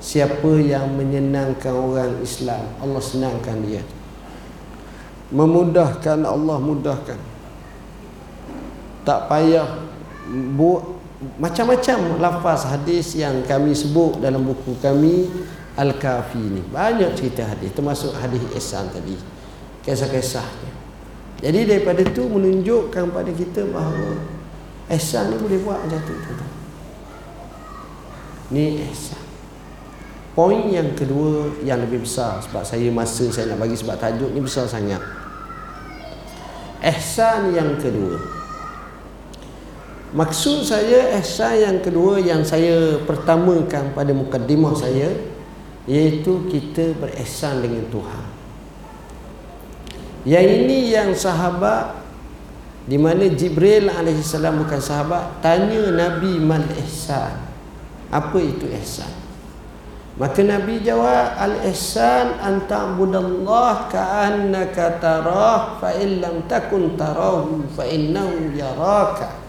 siapa 0.03 0.59
yang 0.59 0.99
menyenangkan 0.99 1.71
orang 1.71 2.19
Islam 2.19 2.67
Allah 2.83 2.99
senangkan 2.99 3.62
dia. 3.62 3.87
Memudahkan 5.31 6.27
Allah 6.27 6.59
mudahkan. 6.59 7.17
Tak 9.07 9.31
payah 9.31 9.65
buat 10.59 10.83
macam-macam 11.38 12.19
lafaz 12.19 12.67
hadis 12.67 13.15
yang 13.15 13.47
kami 13.47 13.73
sebut 13.73 14.19
dalam 14.19 14.43
buku 14.43 14.75
kami 14.83 15.31
Al-Kafi 15.79 16.43
ni. 16.43 16.62
Banyak 16.67 17.15
cerita 17.15 17.47
hadis 17.47 17.71
termasuk 17.73 18.12
hadis 18.19 18.43
ihsan 18.59 18.91
tadi. 18.91 19.17
Kisah-kisahnya. 19.87 20.73
Jadi 21.41 21.65
daripada 21.65 22.03
tu 22.11 22.27
menunjukkan 22.29 23.15
pada 23.15 23.31
kita 23.33 23.65
bahawa 23.71 24.19
ihsan 24.93 25.33
ni 25.33 25.37
boleh 25.41 25.59
buat 25.62 25.79
macam 25.87 26.01
tu 26.05 26.15
ni 28.53 28.85
ihsan 28.93 29.22
poin 30.33 30.64
yang 30.73 30.97
kedua 30.97 31.53
yang 31.61 31.85
lebih 31.85 32.09
besar 32.09 32.40
sebab 32.40 32.64
saya 32.64 32.88
masa 32.88 33.29
saya 33.29 33.53
nak 33.53 33.68
bagi 33.68 33.77
sebab 33.77 33.97
tajuk 34.01 34.33
ni 34.33 34.40
besar 34.40 34.64
sangat. 34.64 35.01
Ihsan 36.83 37.53
yang 37.53 37.79
kedua. 37.79 38.18
Maksud 40.12 40.64
saya 40.64 41.14
ihsan 41.21 41.61
yang 41.61 41.79
kedua 41.81 42.21
yang 42.21 42.45
saya 42.45 43.01
pertamakan 43.05 43.97
pada 43.97 44.12
mukaddimah 44.12 44.77
saya 44.77 45.12
iaitu 45.88 46.49
kita 46.49 46.97
berihsan 46.97 47.64
dengan 47.64 47.85
Tuhan. 47.92 48.25
Yang 50.23 50.47
ini 50.49 50.79
yang 50.92 51.11
sahabat 51.12 52.03
di 52.83 52.99
mana 52.99 53.31
Jibril 53.31 53.88
AS 53.88 54.33
bukan 54.35 54.81
sahabat 54.81 55.45
tanya 55.45 55.92
Nabi 55.92 56.40
mal 56.40 56.64
ihsan. 56.83 57.37
Apa 58.12 58.37
itu 58.37 58.68
ihsan 58.68 59.22
maka 60.20 60.44
Nabi 60.44 60.85
jawab 60.85 61.40
al 61.40 61.57
ihsan 61.72 62.37
an 62.37 62.68
ta'budallah 62.68 63.88
ka'annaka 63.88 65.01
tarah 65.01 65.81
fa 65.81 65.88
in 65.96 66.20
lam 66.20 66.44
takun 66.44 66.92
tarahu 67.01 67.64
fa 67.72 67.88
innahu 67.88 68.53
yaraka 68.53 69.42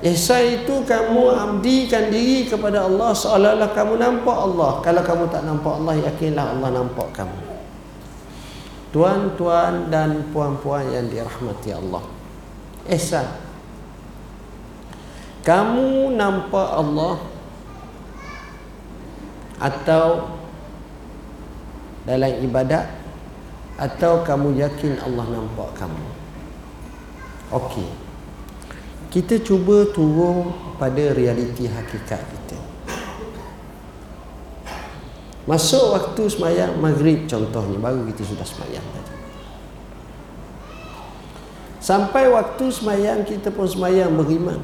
Ihsan 0.00 0.64
itu 0.64 0.80
kamu 0.88 1.28
abdikan 1.36 2.08
diri 2.08 2.48
kepada 2.48 2.88
Allah 2.88 3.12
seolah-olah 3.12 3.68
kamu 3.76 4.00
nampak 4.00 4.32
Allah. 4.32 4.80
Kalau 4.80 5.02
kamu 5.04 5.24
tak 5.28 5.44
nampak 5.44 5.76
Allah, 5.76 5.94
yakinlah 6.08 6.56
Allah 6.56 6.68
nampak 6.72 7.08
kamu. 7.12 7.38
Tuan-tuan 8.96 9.92
dan 9.92 10.24
puan-puan 10.32 10.88
yang 10.88 11.04
dirahmati 11.04 11.76
Allah. 11.76 12.00
Ihsan. 12.88 13.28
Kamu 15.44 16.16
nampak 16.16 16.68
Allah 16.80 17.20
atau 19.60 20.40
dalam 22.08 22.32
ibadat 22.40 22.88
atau 23.76 24.24
kamu 24.24 24.56
yakin 24.56 24.96
Allah 25.04 25.28
nampak 25.28 25.76
kamu. 25.76 26.08
Okey. 27.52 27.88
Kita 29.12 29.42
cuba 29.42 29.90
turun 29.92 30.54
pada 30.80 31.12
realiti 31.12 31.68
hakikat 31.68 32.22
kita. 32.24 32.58
Masuk 35.48 35.96
waktu 35.96 36.22
semayang 36.30 36.78
maghrib 36.78 37.26
contohnya 37.26 37.80
Baru 37.80 38.06
kita 38.12 38.22
sudah 38.22 38.46
semayang 38.46 38.86
tadi 38.92 39.14
Sampai 41.82 42.30
waktu 42.30 42.70
semayang 42.70 43.26
kita 43.26 43.50
pun 43.50 43.66
semayang 43.66 44.14
beriman 44.14 44.62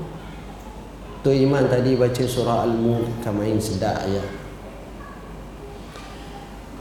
Tu 1.26 1.42
iman 1.48 1.66
tadi 1.66 1.98
baca 1.98 2.22
surah 2.22 2.70
Al-Mulk 2.70 3.24
Kamain 3.24 3.59
sedap 3.59 4.04
ayat 4.04 4.45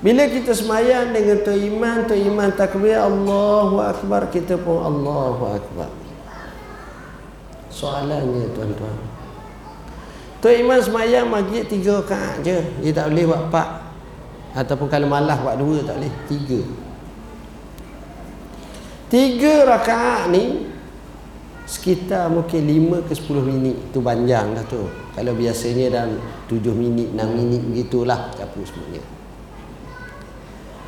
Bila 0.06 0.30
kita 0.30 0.54
semayang 0.54 1.18
dengan 1.18 1.42
tu 1.42 1.50
iman 1.50 2.06
Tu 2.06 2.14
iman 2.30 2.54
takbir 2.54 2.94
Allahu 2.94 3.82
Akbar 3.82 4.30
Kita 4.30 4.54
pun 4.54 4.78
Allahu 4.86 5.50
Akbar. 5.50 5.90
Soalannya 7.74 8.54
tuan-tuan. 8.54 8.98
Tu 10.40 10.48
iman 10.62 10.80
semayang 10.80 11.26
maghrib 11.26 11.66
tiga 11.66 12.06
rakaat 12.06 12.46
je. 12.46 12.62
Dia 12.86 12.92
tak 12.94 13.10
boleh 13.10 13.26
buat 13.34 13.42
empat. 13.50 13.70
Ataupun 14.56 14.88
kalau 14.88 15.10
malas 15.10 15.42
buat 15.42 15.58
dua 15.58 15.82
tak 15.82 15.98
boleh. 15.98 16.14
Tiga. 16.30 16.62
Tiga 19.10 19.54
rakaat 19.66 20.30
ni 20.30 20.70
Sekitar 21.66 22.30
mungkin 22.30 22.62
lima 22.62 23.02
ke 23.02 23.18
sepuluh 23.18 23.42
minit 23.42 23.74
Itu 23.90 23.98
panjang 24.06 24.54
dah 24.54 24.66
tu. 24.70 24.86
Kalau 25.18 25.34
biasanya 25.34 25.86
dalam 25.90 26.22
tujuh 26.46 26.78
minit, 26.78 27.10
enam 27.18 27.34
minit 27.34 27.66
Begitulah. 27.66 28.30
Capu 28.38 28.62
semuanya 28.62 29.25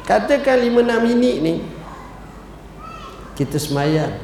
Katakan 0.07 0.63
lima 0.63 0.87
enam 0.87 1.03
minit 1.03 1.43
ni 1.43 1.59
Kita 3.35 3.59
semayang. 3.59 4.15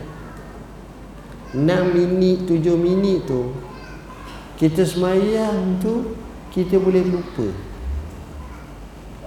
Enam 1.51 1.91
minit, 1.91 2.47
tujuh 2.47 2.79
minit 2.79 3.27
tu 3.27 3.51
Kita 4.55 4.87
semayang 4.87 5.77
tu 5.83 6.15
Kita 6.55 6.79
boleh 6.79 7.03
lupa. 7.03 7.51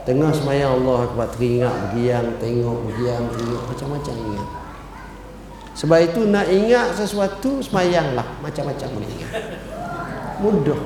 Tengah 0.09 0.33
semayang 0.33 0.81
Allah 0.81 1.13
Akbar 1.13 1.29
teringat 1.37 1.93
bergiang 1.93 2.41
Tengok 2.41 2.89
bergiang 2.89 3.25
tengok 3.37 3.63
Macam-macam 3.69 4.15
ingat. 4.17 4.49
Sebab 5.77 5.99
itu 6.09 6.21
nak 6.25 6.49
ingat 6.49 6.97
sesuatu 6.97 7.61
Semayang 7.61 8.17
lah 8.17 8.27
Macam-macam 8.41 8.89
boleh 8.97 9.11
ingat. 9.13 9.33
Mudah. 10.41 10.81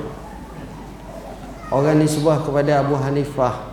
Orang 1.71 2.03
ni 2.03 2.07
sebuah 2.11 2.43
kepada 2.43 2.83
Abu 2.83 2.99
Hanifah 2.99 3.70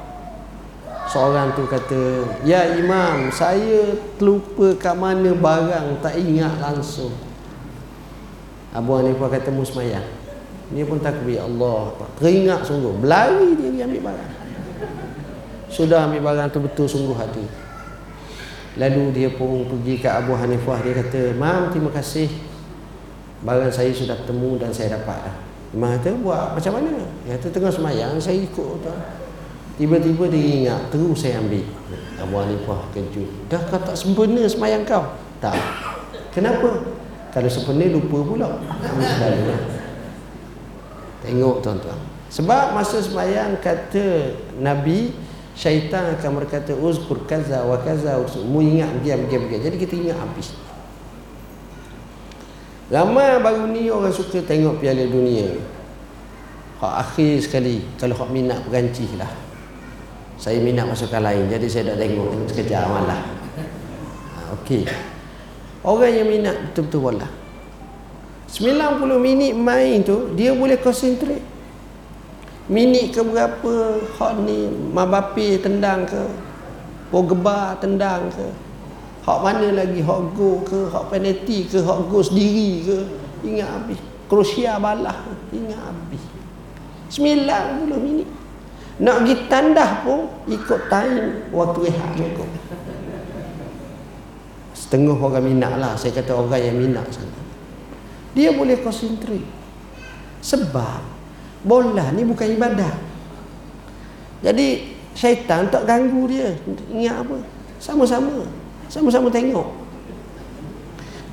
Seorang 1.08 1.56
tu 1.56 1.64
kata 1.64 2.28
Ya 2.44 2.76
Imam 2.76 3.32
Saya 3.32 3.96
terlupa 4.20 4.76
kat 4.76 4.92
mana 4.92 5.32
barang 5.32 6.04
Tak 6.04 6.14
ingat 6.20 6.60
langsung. 6.60 7.12
Abu 8.68 9.00
Hanifah 9.00 9.32
kata 9.32 9.48
Mu 9.48 9.64
semayang. 9.64 10.04
Dia 10.68 10.84
pun 10.84 11.00
takbir 11.00 11.40
Allah 11.40 11.96
Teringat 12.20 12.68
sungguh. 12.68 13.00
Berlari 13.00 13.56
dia 13.56 13.72
pergi 13.72 13.82
ambil 13.88 14.02
barang. 14.12 14.32
Sudah 15.72 16.04
ambil 16.04 16.20
barang 16.28 16.48
tu 16.52 16.60
betul 16.60 16.84
sungguh 16.84 17.16
hati. 17.16 17.44
Lalu 18.76 19.04
dia 19.16 19.28
pun 19.32 19.64
pergi 19.64 20.04
ke 20.04 20.08
Abu 20.12 20.36
Hanifah 20.36 20.84
dia 20.84 20.92
kata 21.00 21.32
mam 21.40 21.72
terima 21.72 21.88
kasih. 21.88 22.28
Barang 23.40 23.72
saya 23.72 23.88
sudah 23.96 24.20
temu 24.28 24.60
dan 24.60 24.68
saya 24.74 25.00
dapat 25.00 25.16
dah 25.24 25.36
Imam 25.68 25.92
kata 26.00 26.16
buat 26.24 26.56
macam 26.56 26.72
mana? 26.80 26.96
Dia 27.24 27.36
kata 27.36 27.46
tengah 27.52 27.72
semayang 27.72 28.16
saya 28.16 28.40
ikut. 28.40 28.84
tu 28.84 28.92
tiba-tiba 29.78 30.26
dia 30.26 30.44
ingat 30.66 30.90
terus 30.90 31.22
saya 31.22 31.38
ambil. 31.38 31.62
Abu 32.18 32.34
Hanifah 32.34 32.82
kejut 32.90 33.30
dah 33.46 33.62
kau 33.70 33.78
tak 33.78 33.94
sempurna 33.94 34.42
semayang 34.50 34.82
kau. 34.82 35.06
Tak. 35.38 35.54
Kenapa? 36.34 36.82
Kalau 37.30 37.46
sempurna 37.46 37.86
lupa 37.86 38.18
pula. 38.26 38.48
Tengok 41.22 41.62
tuan-tuan. 41.62 41.98
Sebab 42.28 42.74
masa 42.74 42.98
semayang 42.98 43.62
kata 43.62 44.34
Nabi 44.58 45.14
syaitan 45.54 46.18
akan 46.18 46.42
berkata 46.42 46.74
uzkur 46.74 47.24
kaza 47.24 47.62
wa 47.64 47.78
kaza 47.80 48.18
mu 48.46 48.62
ingat 48.62 48.90
diam 49.02 49.26
diam 49.30 49.46
diam 49.46 49.62
jadi 49.62 49.76
kita 49.78 49.94
ingat 49.94 50.18
habis. 50.18 50.58
Ramai 52.90 53.38
baru 53.38 53.70
ni 53.70 53.92
orang 53.94 54.10
suka 54.10 54.42
tengok 54.42 54.82
piala 54.82 55.06
dunia. 55.06 55.54
Hak 56.82 56.94
akhir 57.06 57.46
sekali 57.46 57.82
kalau 57.98 58.14
hak 58.18 58.30
minat 58.30 58.62
perancis 58.66 59.10
lah 59.18 59.47
saya 60.38 60.62
minat 60.62 60.86
pasukan 60.86 61.18
lain 61.18 61.50
jadi 61.50 61.66
saya 61.66 61.82
dah 61.92 61.96
tengok 61.98 62.30
sekejap 62.54 62.82
malah. 62.86 63.20
Ha, 64.32 64.38
okey 64.62 64.86
orang 65.82 66.12
yang 66.14 66.28
minat 66.30 66.56
betul-betul 66.70 67.00
bola 67.02 67.28
90 68.48 69.18
minit 69.20 69.52
main 69.58 70.00
tu 70.06 70.32
dia 70.38 70.54
boleh 70.54 70.78
concentrate 70.80 71.42
minit 72.68 73.12
ke 73.16 73.20
berapa 73.24 73.72
hak 74.16 74.32
ni 74.44 74.68
Mabapi 74.94 75.58
tendang 75.58 76.06
ke 76.06 76.22
Pogba 77.08 77.76
tendang 77.80 78.28
ke 78.28 78.46
hak 79.24 79.38
mana 79.40 79.68
lagi 79.72 80.00
hak 80.04 80.20
go 80.36 80.60
ke 80.64 80.88
hak 80.92 81.08
penalty 81.08 81.64
ke 81.64 81.80
hak 81.80 81.98
go 82.08 82.20
sendiri 82.20 82.84
ke 82.84 82.96
ingat 83.44 83.68
habis. 83.68 84.00
Kroasia 84.28 84.76
balah 84.76 85.24
ingat 85.48 85.80
habis. 85.80 86.22
90 87.08 87.88
minit 88.04 88.28
nak 88.98 89.22
pergi 89.22 89.34
tandah 89.46 90.02
pun 90.02 90.26
ikut 90.50 90.80
time 90.90 91.46
waktu 91.54 91.78
rehat 91.86 92.10
cukup. 92.18 92.50
Setengah 94.74 95.14
orang 95.14 95.46
minat 95.46 95.78
lah. 95.78 95.94
Saya 95.94 96.18
kata 96.18 96.34
orang 96.34 96.58
yang 96.58 96.76
minat 96.78 97.06
sangat. 97.14 97.44
Dia 98.34 98.50
boleh 98.54 98.78
konsentrate 98.82 99.46
sebab 100.42 101.02
bola 101.62 102.10
ni 102.14 102.22
bukan 102.26 102.46
ibadah. 102.54 102.94
Jadi 104.42 104.94
syaitan 105.14 105.66
tak 105.70 105.86
ganggu 105.86 106.30
dia. 106.30 106.54
Ingat 106.90 107.26
apa? 107.26 107.36
Sama-sama. 107.78 108.46
Sama-sama 108.90 109.30
tengok. 109.30 109.66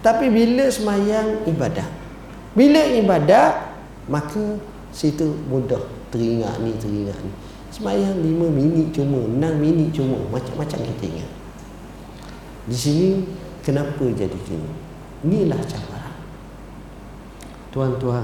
Tapi 0.05 0.29
bila 0.29 0.69
semayang 0.69 1.45
ibadah. 1.49 1.85
Bila 2.53 2.81
ibadah 2.93 3.73
maka 4.05 4.61
situ 4.93 5.33
mudah. 5.49 5.81
Teringat 6.13 6.61
ni 6.61 6.71
teringat 6.77 7.17
ni 7.25 7.44
semayang 7.75 8.23
5 8.23 8.55
minit 8.55 8.87
cuma 8.95 9.19
6 9.27 9.35
minit 9.59 9.91
cuma. 9.91 10.15
Macam-macam 10.31 10.79
kita 10.79 11.03
ingat. 11.11 11.31
Di 12.71 12.77
sini 12.79 13.07
kenapa 13.59 14.07
jadi 14.15 14.39
gini 14.47 14.71
inilah 15.27 15.59
cabaran. 15.67 16.15
Tuan-tuan 17.75 18.23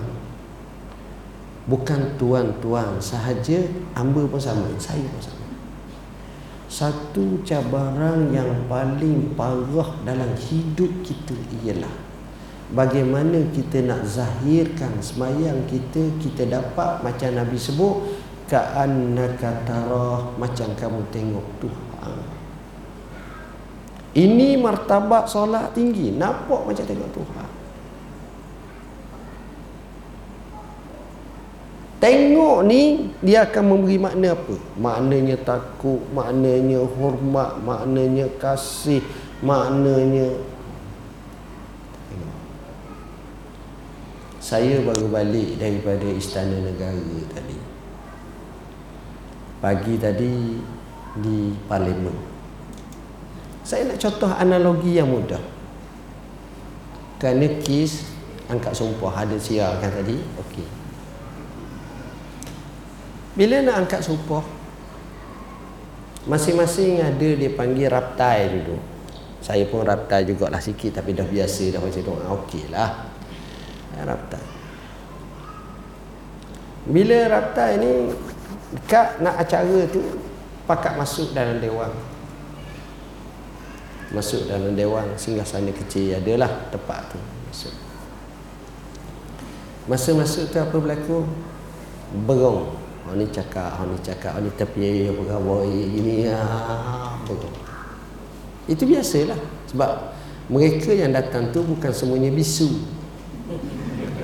bukan 1.67 2.15
tuan-tuan 2.15 2.95
sahaja 3.03 3.67
hamba 3.99 4.23
pun 4.23 4.39
sama 4.39 4.71
saya 4.79 5.03
pun 5.03 5.19
sama. 5.19 5.43
Satu 6.71 7.43
cabaran 7.43 8.31
yang 8.31 8.47
paling 8.71 9.35
parah 9.35 9.91
dalam 10.07 10.31
hidup 10.39 11.03
kita 11.03 11.35
ialah 11.67 11.91
bagaimana 12.71 13.51
kita 13.51 13.83
nak 13.83 14.07
zahirkan 14.07 14.95
semayang 15.03 15.67
kita 15.67 16.07
kita 16.23 16.47
dapat 16.47 17.03
macam 17.03 17.29
Nabi 17.35 17.59
sebut 17.59 18.20
ka'annaka 18.51 19.63
tarah 19.63 20.27
macam 20.35 20.67
kamu 20.75 20.99
tengok 21.15 21.47
Tuhan 21.63 22.19
ini 24.11 24.59
martabat 24.59 25.31
solat 25.31 25.71
tinggi 25.71 26.11
nampak 26.19 26.67
macam 26.67 26.83
tengok 26.83 27.11
Tuhan 27.15 27.49
Tengok 32.01 32.65
ni 32.65 33.13
dia 33.21 33.45
akan 33.45 33.77
memberi 33.77 34.01
makna 34.01 34.33
apa? 34.33 34.57
Maknanya 34.73 35.37
takut, 35.45 36.01
maknanya 36.09 36.81
hormat, 36.97 37.61
maknanya 37.61 38.25
kasih, 38.41 39.05
maknanya 39.45 40.33
Saya 44.41 44.81
baru 44.81 45.05
balik 45.13 45.61
daripada 45.61 46.09
istana 46.09 46.57
negara 46.57 47.21
tadi. 47.29 47.60
Pagi 49.61 49.93
tadi 50.01 50.57
di 51.21 51.53
parlimen. 51.69 52.17
Saya 53.61 53.85
nak 53.85 54.01
contoh 54.01 54.33
analogi 54.33 54.97
yang 54.97 55.07
mudah. 55.07 55.41
Kerana 57.21 57.45
kes 57.61 58.09
angkat 58.49 58.73
sumpah 58.73 59.21
ada 59.21 59.37
siarkan 59.37 60.01
tadi. 60.01 60.17
Okey. 60.17 60.81
Bila 63.31 63.63
nak 63.63 63.87
angkat 63.87 64.03
sumpah 64.03 64.43
Masing-masing 66.27 66.99
ada 66.99 67.29
dia 67.33 67.49
panggil 67.55 67.87
raptai 67.87 68.51
dulu 68.51 68.77
Saya 69.39 69.65
pun 69.65 69.87
raptai 69.87 70.27
jugalah 70.27 70.59
sikit 70.59 70.99
Tapi 70.99 71.15
dah 71.15 71.25
biasa 71.25 71.73
dah 71.73 71.79
macam 71.81 72.01
tu 72.03 72.11
ah, 72.11 72.29
Okey 72.43 72.63
lah 72.69 72.91
Raptai 73.95 74.45
Bila 76.91 77.17
raptai 77.31 77.71
ni 77.79 77.91
Dekat 78.71 79.19
nak 79.19 79.35
acara 79.39 79.83
tu 79.91 79.99
Pakat 80.63 80.95
masuk 80.95 81.35
dalam 81.35 81.59
dewan 81.59 81.91
Masuk 84.11 84.47
dalam 84.47 84.75
dewan 84.75 85.07
Singgah 85.15 85.47
sana 85.47 85.71
kecil 85.71 86.19
adalah 86.19 86.67
tempat 86.67 87.15
tu. 87.15 87.19
Masuk. 87.47 87.73
Masa 89.89 90.13
masuk 90.13 90.51
tu 90.51 90.57
apa 90.61 90.75
berlaku? 90.77 91.25
Berong. 92.27 92.75
Orang 93.01 93.17
ni 93.17 93.25
cakap, 93.33 93.81
orang 93.81 93.97
ni 93.97 93.99
cakap, 94.05 94.37
orang 94.37 94.45
ni 94.45 94.51
tepi 94.53 95.09
apa 95.09 95.21
khabar 95.25 95.61
ini 95.65 96.15
apa 96.29 97.33
Itu 98.69 98.83
biasalah 98.85 99.39
sebab 99.73 99.91
mereka 100.53 100.93
yang 100.93 101.15
datang 101.15 101.49
tu 101.49 101.65
bukan 101.65 101.89
semuanya 101.89 102.29
bisu. 102.29 102.69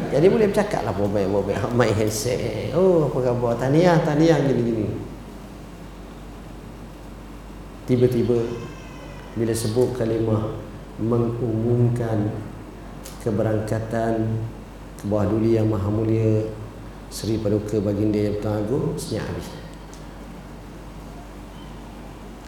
Jadi 0.08 0.26
boleh 0.32 0.48
bercakap 0.48 0.88
lah 0.88 0.94
baik 0.96 1.28
my 1.76 1.92
handset. 1.92 2.72
Oh 2.72 3.12
apa 3.12 3.18
khabar? 3.20 3.54
Tahniah, 3.60 4.00
tahniah 4.02 4.40
gini-gini. 4.44 4.88
Tiba-tiba 7.88 8.36
bila 9.38 9.54
sebut 9.56 9.96
kalimah 9.96 10.60
mengumumkan 11.00 12.34
keberangkatan 13.24 14.28
ke 14.98 15.04
bawah 15.06 15.30
duli 15.30 15.56
yang 15.56 15.70
maha 15.70 15.88
mulia 15.88 16.50
Seri 17.08 17.40
Paduka 17.40 17.80
Baginda 17.80 18.20
yang 18.20 18.42
Tuan 18.44 18.66
Agung 18.66 18.98
senyap 19.00 19.30
habis. 19.32 19.48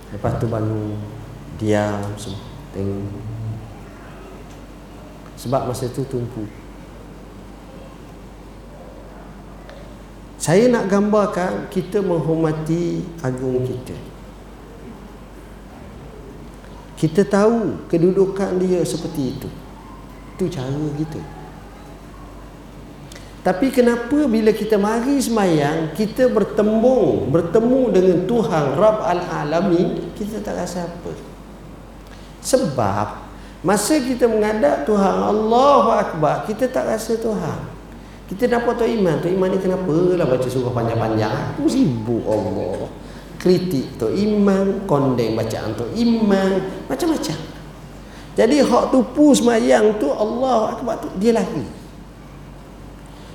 Lepas 0.09 0.33
tu 0.41 0.49
bangun 0.49 0.97
diam 1.61 2.01
semua 2.17 2.41
tengok. 2.73 3.21
Sebab 5.39 5.71
masa 5.71 5.87
tu 5.87 6.03
tumpu. 6.09 6.58
Saya 10.39 10.71
nak 10.71 10.87
gambarkan 10.87 11.67
kita 11.67 11.99
menghormati 11.99 13.03
agung 13.19 13.59
kita. 13.67 13.91
Kita 16.95 17.27
tahu 17.27 17.87
kedudukan 17.91 18.55
dia 18.55 18.79
seperti 18.87 19.35
itu. 19.35 19.51
Itu 20.39 20.47
cara 20.47 20.71
kita. 20.95 21.19
Tapi 23.39 23.67
kenapa 23.71 24.27
bila 24.27 24.51
kita 24.51 24.75
mari 24.75 25.15
semayang 25.15 25.95
Kita 25.95 26.27
bertembung 26.27 27.31
Bertemu 27.31 27.87
dengan 27.87 28.27
Tuhan 28.27 28.75
Rabb 28.75 28.99
Al-Alamin 28.99 30.11
Kita 30.11 30.43
tak 30.43 30.59
rasa 30.59 30.91
apa 30.91 31.15
Sebab 32.43 33.07
Masa 33.63 33.95
kita 33.95 34.27
menghadap 34.27 34.83
Tuhan 34.83 35.15
Allahu 35.23 35.87
Akbar 35.87 36.43
Kita 36.51 36.67
tak 36.67 36.91
rasa 36.91 37.15
Tuhan 37.15 37.78
Kita 38.29 38.45
dapat 38.45 38.77
tu 38.77 38.85
iman 38.85 39.17
Tu 39.19 39.33
iman 39.33 39.49
ni 39.49 39.57
kenapa 39.57 39.95
lah 40.13 40.27
baca 40.29 40.47
surah 40.47 40.69
panjang-panjang 40.69 41.33
Aku 41.57 41.65
sibuk 41.65 42.21
Allah 42.29 42.85
Kritik 43.41 43.97
tu 43.97 44.05
iman 44.05 44.85
Kondeng 44.85 45.33
bacaan 45.33 45.73
tu 45.73 45.89
iman 45.89 46.51
Macam-macam 46.85 47.37
Jadi 48.37 48.55
hak 48.61 48.85
tupu 48.93 49.33
semayang 49.33 49.97
tu 49.97 50.13
Allahu 50.13 50.63
Akbar 50.77 51.01
tu 51.01 51.09
Dia 51.17 51.33
lagi 51.33 51.79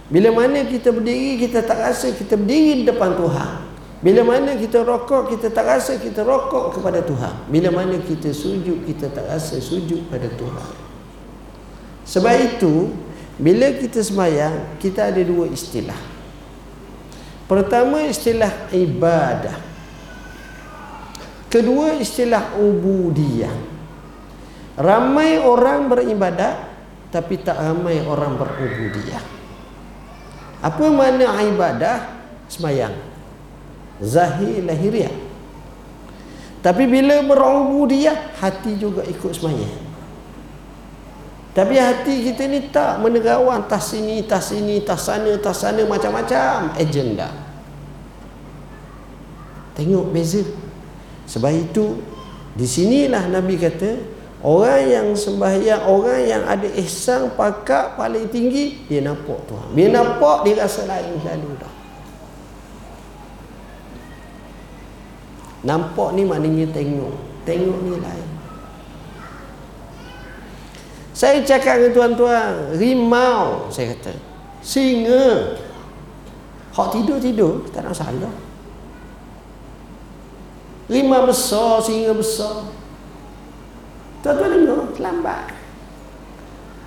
bila 0.04 0.28
mana 0.30 0.68
kita 0.68 0.92
berdiri 0.92 1.40
kita 1.40 1.64
tak 1.64 1.80
rasa 1.80 2.12
kita 2.12 2.37
berdiri 2.37 2.72
di 2.78 2.85
depan 2.85 3.16
Tuhan. 3.16 3.72
Bila 4.04 4.20
mana 4.20 4.52
kita 4.52 4.85
rokok 4.85 5.33
kita 5.33 5.48
tak 5.48 5.64
rasa 5.64 5.96
kita 5.96 6.20
rokok 6.20 6.76
kepada 6.76 7.00
Tuhan. 7.00 7.48
Bila 7.48 7.72
mana 7.72 7.96
kita 8.04 8.28
sujud 8.28 8.85
kita 8.85 9.09
tak 9.09 9.24
rasa 9.33 9.57
sujud 9.57 10.04
pada 10.12 10.28
Tuhan. 10.28 10.72
Sebab 12.04 12.35
itu 12.37 12.92
bila 13.34 13.66
kita 13.74 13.98
semayang 13.98 14.78
kita 14.78 15.10
ada 15.10 15.22
dua 15.22 15.50
istilah. 15.50 15.98
Pertama 17.44 18.06
istilah 18.06 18.70
ibadah. 18.72 19.58
Kedua 21.50 21.98
istilah 21.98 22.56
ubudiyah. 22.58 23.54
Ramai 24.74 25.38
orang 25.38 25.86
beribadat 25.86 26.74
tapi 27.14 27.38
tak 27.38 27.62
ramai 27.62 28.02
orang 28.02 28.34
berubudiyah. 28.34 29.22
Apa 30.64 30.84
makna 30.90 31.38
ibadah? 31.44 31.96
Semayang. 32.50 32.96
Zahir 34.02 34.64
lahiriah. 34.66 35.12
Tapi 36.64 36.88
bila 36.88 37.20
berubudiyah, 37.20 38.40
hati 38.40 38.80
juga 38.80 39.04
ikut 39.04 39.36
semayang. 39.36 39.83
Tapi 41.54 41.78
hati 41.78 42.26
kita 42.26 42.50
ni 42.50 42.66
tak 42.74 42.98
menerawang 42.98 43.70
tas 43.70 43.94
sini, 43.94 44.26
tas 44.26 44.50
sini, 44.50 44.82
tas 44.82 45.06
sana, 45.06 45.38
tas 45.38 45.54
sana, 45.54 45.86
macam-macam 45.86 46.74
agenda. 46.74 47.30
Tengok 49.78 50.10
beza. 50.10 50.42
Sebab 51.30 51.54
itu, 51.54 52.02
di 52.58 52.66
sinilah 52.66 53.30
Nabi 53.30 53.54
kata, 53.54 54.14
Orang 54.44 54.84
yang 54.84 55.08
sembahyang, 55.16 55.88
orang 55.88 56.20
yang 56.28 56.44
ada 56.44 56.68
ihsan 56.84 57.32
pakat 57.32 57.96
paling 57.96 58.28
tinggi, 58.28 58.84
dia 58.84 59.00
nampak 59.00 59.40
Tuhan. 59.48 59.72
Dia 59.72 59.88
nampak, 59.88 60.44
dia 60.44 60.60
rasa 60.60 60.84
lain 60.84 61.16
selalu 61.16 61.50
dah. 61.56 61.74
Nampak 65.64 66.12
ni 66.12 66.28
maknanya 66.28 66.68
tengok. 66.76 67.16
Tengok 67.48 67.78
ni 67.88 67.96
lain. 67.96 68.23
Saya 71.14 71.46
cakap 71.46 71.79
dengan 71.79 71.94
tuan-tuan, 71.94 72.74
rimau, 72.74 73.70
saya 73.70 73.94
kata. 73.94 74.18
Singa. 74.59 75.55
Hak 76.74 76.90
tidur-tidur, 76.90 77.70
tak 77.70 77.87
nak 77.87 77.94
salah. 77.94 78.35
Rimau 80.90 81.22
besar, 81.31 81.79
singa 81.79 82.11
besar. 82.18 82.66
Tuan-tuan 84.27 84.59
dengar, 84.59 84.90
lambat. 84.98 85.55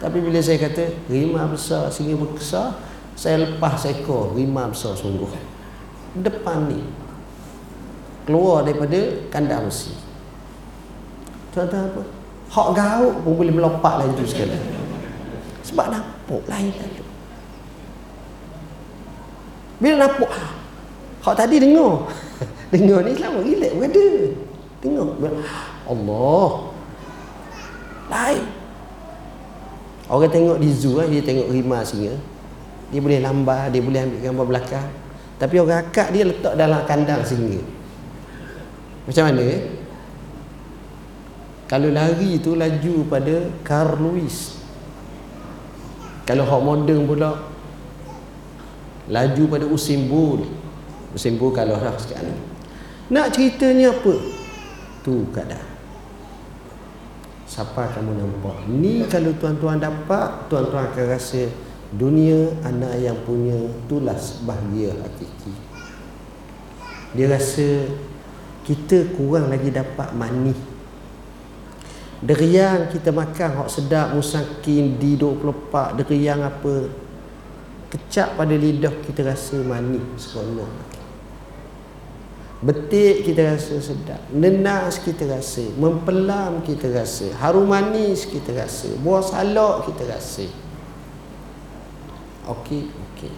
Tapi 0.04 0.20
bila 0.20 0.44
saya 0.44 0.60
kata, 0.60 1.08
rimau 1.08 1.48
besar, 1.48 1.88
singa 1.88 2.20
besar, 2.20 2.76
saya 3.16 3.48
lepas 3.48 3.80
seekor 3.80 4.36
rimau 4.36 4.68
besar 4.76 4.92
sungguh. 4.92 5.32
Depan 6.20 6.68
ni. 6.68 6.84
Keluar 8.28 8.68
daripada 8.68 9.24
kandang 9.32 9.72
besi. 9.72 9.96
Tuan-tuan 11.56 11.96
apa? 11.96 12.17
Hak 12.48 12.68
gauk 12.72 13.16
pun 13.28 13.34
boleh 13.44 13.54
melompat 13.54 14.04
laju 14.04 14.24
sekali. 14.24 14.56
Sebab 15.68 15.92
nampak 15.92 16.42
lain 16.48 16.72
laju. 16.72 17.04
Bila 19.78 19.96
nampak, 20.08 20.32
ha, 20.32 20.46
hak 21.28 21.36
tadi 21.38 21.60
dengar. 21.62 22.08
dengar 22.74 23.00
ni 23.06 23.12
selama 23.14 23.40
relax 23.44 23.72
pun 23.76 23.84
ada. 23.84 24.08
Dengar. 24.82 25.08
Allah. 25.86 26.50
Lain. 28.08 28.44
Orang 30.08 30.32
tengok 30.32 30.58
di 30.64 30.70
zoo, 30.72 31.04
eh, 31.04 31.08
dia 31.12 31.22
tengok 31.22 31.52
rimah 31.52 31.84
singa. 31.84 32.16
Dia 32.88 33.04
boleh 33.04 33.20
lambar, 33.20 33.68
dia 33.68 33.84
boleh 33.84 34.08
ambil 34.08 34.20
gambar 34.24 34.46
belakang. 34.48 34.90
Tapi 35.38 35.56
orang 35.60 35.84
akak 35.84 36.16
dia 36.16 36.24
letak 36.24 36.56
dalam 36.56 36.82
kandang 36.88 37.22
singa. 37.28 37.60
Macam 39.04 39.24
mana 39.28 39.44
eh? 39.44 39.62
Kalau 41.68 41.92
lari 41.92 42.40
tu 42.40 42.56
laju 42.56 42.96
pada 43.12 43.52
Carl 43.68 44.00
Lewis. 44.00 44.56
Kalau 46.24 46.48
hak 46.48 46.62
modern 46.64 47.04
pula 47.04 47.44
laju 49.12 49.44
pada 49.52 49.66
Usain 49.68 50.08
Bolt. 50.08 50.48
Usain 51.12 51.36
Bolt 51.36 51.60
kalau 51.60 51.76
dah 51.76 51.96
sekarang. 52.00 52.40
Nak 53.12 53.36
ceritanya 53.36 53.92
apa? 53.92 54.16
Tu 55.04 55.28
keadaan. 55.36 55.68
Siapa 57.48 57.96
kamu 57.96 58.16
nampak? 58.16 58.68
Ni 58.68 59.04
kalau 59.08 59.32
tuan-tuan 59.36 59.80
dapat, 59.80 60.52
tuan-tuan 60.52 60.92
akan 60.92 61.06
rasa 61.08 61.48
dunia 61.96 62.52
anak 62.68 63.00
yang 63.00 63.16
punya 63.24 63.56
tulas 63.88 64.44
bahagia 64.44 64.92
hakiki. 64.92 65.52
Dia 67.16 67.32
rasa 67.32 67.88
kita 68.68 69.16
kurang 69.16 69.48
lagi 69.48 69.72
dapat 69.72 70.12
manis 70.12 70.77
Deriang 72.18 72.90
kita 72.90 73.14
makan 73.14 73.62
hok 73.62 73.70
sedap 73.70 74.18
musakin 74.18 74.98
di 74.98 75.14
24 75.14 76.02
deriang 76.02 76.42
apa 76.42 76.90
kecap 77.94 78.34
pada 78.34 78.58
lidah 78.58 78.90
kita 79.06 79.22
rasa 79.22 79.62
manis 79.62 80.02
seronok. 80.18 80.98
Betik 82.58 83.22
kita 83.22 83.54
rasa 83.54 83.78
sedap, 83.78 84.18
nenas 84.34 84.98
kita 84.98 85.30
rasa, 85.30 85.62
mempelam 85.78 86.66
kita 86.66 86.90
rasa, 86.90 87.30
harum 87.38 87.70
manis 87.70 88.26
kita 88.26 88.50
rasa, 88.50 88.90
buah 88.98 89.22
salak 89.22 89.86
kita 89.86 90.10
rasa. 90.10 90.50
Okey, 92.50 92.90
okey. 92.90 93.34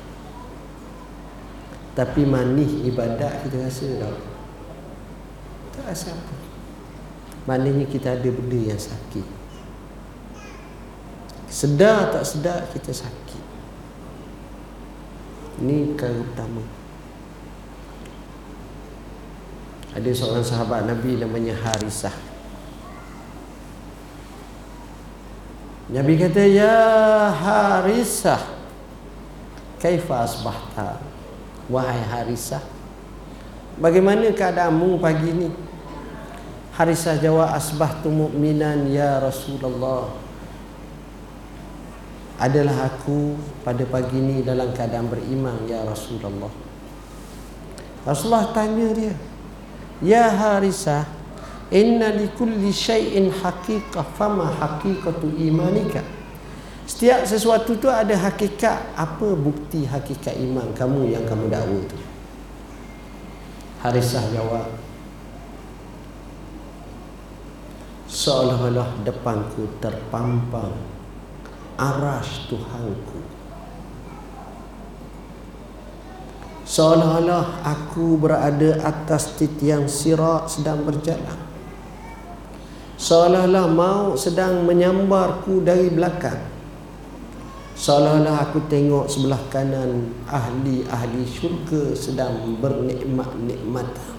Tapi 2.00 2.22
manis 2.24 2.72
ibadat 2.88 3.44
kita 3.44 3.60
rasa 3.60 3.88
tak? 4.00 4.18
Tak 5.76 5.84
rasa 5.92 6.16
apa. 6.16 6.49
Maknanya 7.48 7.86
kita 7.88 8.18
ada 8.18 8.30
benda 8.32 8.60
yang 8.60 8.82
sakit. 8.82 9.28
Sedar 11.50 12.12
tak 12.12 12.24
sedar 12.28 12.68
kita 12.72 12.92
sakit. 12.92 13.44
Ini 15.60 15.92
perkara 15.94 16.24
pertama. 16.24 16.64
Ada 19.92 20.10
seorang 20.14 20.46
sahabat 20.46 20.88
Nabi 20.88 21.18
namanya 21.18 21.58
Harisah. 21.58 22.30
Nabi 25.90 26.22
kata 26.22 26.46
Ya 26.46 26.78
Harisah 27.34 28.38
Kaifa 29.82 30.22
asbahta? 30.22 31.02
Wahai 31.66 31.98
Harisah 32.06 32.62
Bagaimana 33.82 34.30
keadaanmu 34.30 35.02
pagi 35.02 35.34
ini 35.34 35.50
Harisah 36.80 37.20
jawab 37.20 37.52
asbahtu 37.52 38.08
mu'minan 38.08 38.88
ya 38.88 39.20
Rasulullah. 39.20 40.16
Adalah 42.40 42.88
aku 42.88 43.36
pada 43.68 43.84
pagi 43.84 44.16
ini 44.16 44.40
dalam 44.48 44.72
keadaan 44.72 45.12
beriman 45.12 45.68
ya 45.68 45.84
Rasulullah. 45.84 46.48
Rasulullah 48.08 48.56
tanya 48.56 48.96
dia 48.96 49.12
Ya 50.00 50.32
Harisah 50.32 51.04
Inna 51.68 52.16
li 52.16 52.32
kulli 52.32 52.72
syai'in 52.72 53.28
haqiqah 53.28 54.16
Fama 54.16 54.48
haqiqatu 54.48 55.36
imanika? 55.36 56.00
Setiap 56.88 57.28
sesuatu 57.28 57.76
tu 57.76 57.92
ada 57.92 58.16
hakikat. 58.16 58.96
Apa 58.96 59.36
bukti 59.36 59.84
hakikat 59.84 60.32
iman 60.48 60.72
kamu 60.80 61.12
yang 61.12 61.28
kamu 61.28 61.52
dakwa 61.52 61.84
tu? 61.92 62.00
Harisah 63.84 64.24
jawab 64.32 64.89
seolah-olah 68.20 69.00
depanku 69.08 69.80
terpampang 69.80 70.76
aras 71.80 72.52
Tuhanku. 72.52 73.24
Seolah-olah 76.68 77.64
aku 77.64 78.20
berada 78.20 78.84
atas 78.84 79.40
titian 79.40 79.88
sirat 79.88 80.52
sedang 80.52 80.84
berjalan. 80.84 81.40
Seolah-olah 83.00 83.66
mau 83.72 84.20
sedang 84.20 84.68
menyambarku 84.68 85.64
dari 85.64 85.88
belakang. 85.88 86.44
Seolah-olah 87.80 88.52
aku 88.52 88.68
tengok 88.68 89.08
sebelah 89.08 89.40
kanan 89.48 90.12
ahli-ahli 90.28 91.24
syurga 91.24 91.96
sedang 91.96 92.60
bernikmat-nikmatan 92.60 94.19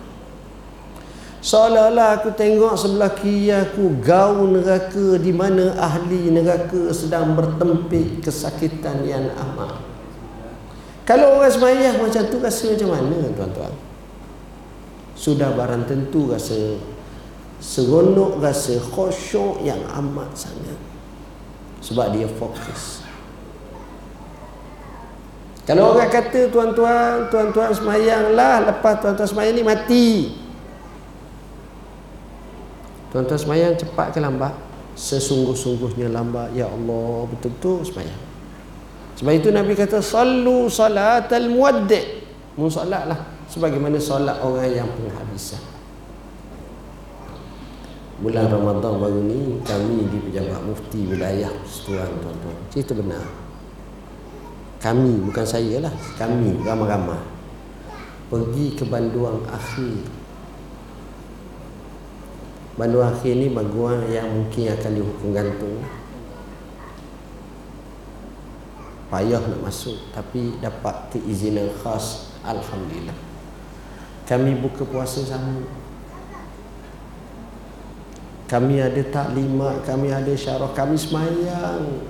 Seolah-olah 1.41 2.21
aku 2.21 2.37
tengok 2.37 2.77
sebelah 2.77 3.17
kiri 3.17 3.49
aku 3.49 3.97
gaun 4.05 4.61
neraka 4.61 5.17
di 5.17 5.33
mana 5.33 5.73
ahli 5.81 6.29
neraka 6.29 6.93
sedang 6.93 7.33
bertempik 7.33 8.21
kesakitan 8.21 9.01
yang 9.09 9.25
amat. 9.33 9.81
Kalau 11.09 11.41
orang 11.41 11.49
semayah 11.49 11.97
macam 11.97 12.29
tu 12.29 12.45
rasa 12.45 12.77
macam 12.77 12.93
mana 12.93 13.19
tuan-tuan? 13.33 13.73
Sudah 15.17 15.57
barang 15.57 15.89
tentu 15.89 16.29
rasa 16.29 16.77
seronok, 17.57 18.37
rasa 18.45 18.77
khusyuk 18.77 19.65
yang 19.65 19.81
amat 19.97 20.29
sangat. 20.37 20.77
Sebab 21.81 22.21
dia 22.21 22.29
fokus. 22.29 23.01
Kalau 25.65 25.97
orang 25.97 26.13
kata 26.13 26.53
tuan-tuan, 26.53 27.33
tuan-tuan 27.33 27.73
semayanglah 27.73 28.69
lepas 28.69 29.01
tuan-tuan 29.01 29.29
semayang 29.29 29.57
ni 29.57 29.65
mati. 29.65 30.09
Tuan-tuan 33.11 33.39
semayang 33.39 33.75
cepat 33.75 34.15
ke 34.15 34.19
lambat? 34.23 34.55
Sesungguh-sungguhnya 34.95 36.11
lambat. 36.11 36.55
Ya 36.55 36.71
Allah, 36.71 37.27
betul-betul 37.31 37.83
semayang. 37.87 38.23
Sebab 39.19 39.33
itu 39.37 39.49
Nabi 39.51 39.75
kata, 39.75 40.01
Sallu 40.01 40.71
salatal 40.71 41.51
muwaddi' 41.51 42.21
Musalatlah 42.59 43.17
sebagaimana 43.47 43.97
solat 43.97 44.37
orang 44.43 44.69
yang 44.69 44.91
penghabisan. 44.93 45.63
Bulan 48.21 48.53
Ramadan 48.53 49.01
baru 49.01 49.21
ni 49.25 49.65
kami 49.65 50.13
di 50.13 50.19
pejabat 50.29 50.61
mufti 50.69 51.09
wilayah 51.09 51.49
Setuan 51.65 52.11
tuan-tuan. 52.21 52.59
Cerita 52.69 52.93
benar. 52.93 53.25
Kami 54.77 55.25
bukan 55.25 55.47
saya 55.47 55.89
lah, 55.89 55.95
kami 56.21 56.61
ramai-ramai 56.61 57.21
pergi 58.29 58.77
ke 58.79 58.85
banduan 58.87 59.43
akhir 59.49 60.05
Bandu 62.79 63.03
akhir 63.03 63.35
ni 63.35 63.51
baguan 63.51 64.07
yang 64.07 64.31
mungkin 64.31 64.71
akan 64.71 64.93
dihukum 64.95 65.29
gantung. 65.35 65.83
Payah 69.11 69.43
nak 69.43 69.67
masuk 69.67 69.99
Tapi 70.15 70.55
dapat 70.63 71.11
keizinan 71.11 71.67
khas 71.83 72.31
Alhamdulillah. 72.47 73.17
Kami 74.23 74.63
buka 74.63 74.87
puasa 74.87 75.27
sama. 75.27 75.67
Kami 78.47 78.79
ada 78.79 79.03
taklimat 79.11 79.83
kami 79.83 80.15
ada 80.15 80.31
syarah 80.39 80.71
kami 80.71 80.95
semayang. 80.95 82.07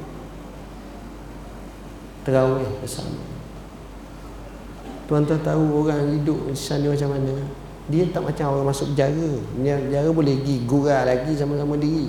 Terawih 2.21 2.69
bersama. 2.85 3.17
Tuan-tuan 5.09 5.41
tahu 5.41 5.65
orang 5.83 6.21
hidup 6.21 6.39
di 6.47 6.55
sana 6.55 6.93
macam 6.93 7.17
mana 7.17 7.35
dia 7.91 8.07
tak 8.09 8.23
macam 8.23 8.47
orang 8.55 8.71
masuk 8.71 8.95
penjara. 8.95 9.31
Penjara 9.59 10.11
boleh 10.15 10.35
pergi 10.39 10.57
gurau 10.65 11.03
lagi 11.05 11.33
sama-sama 11.35 11.75
diri. 11.77 12.09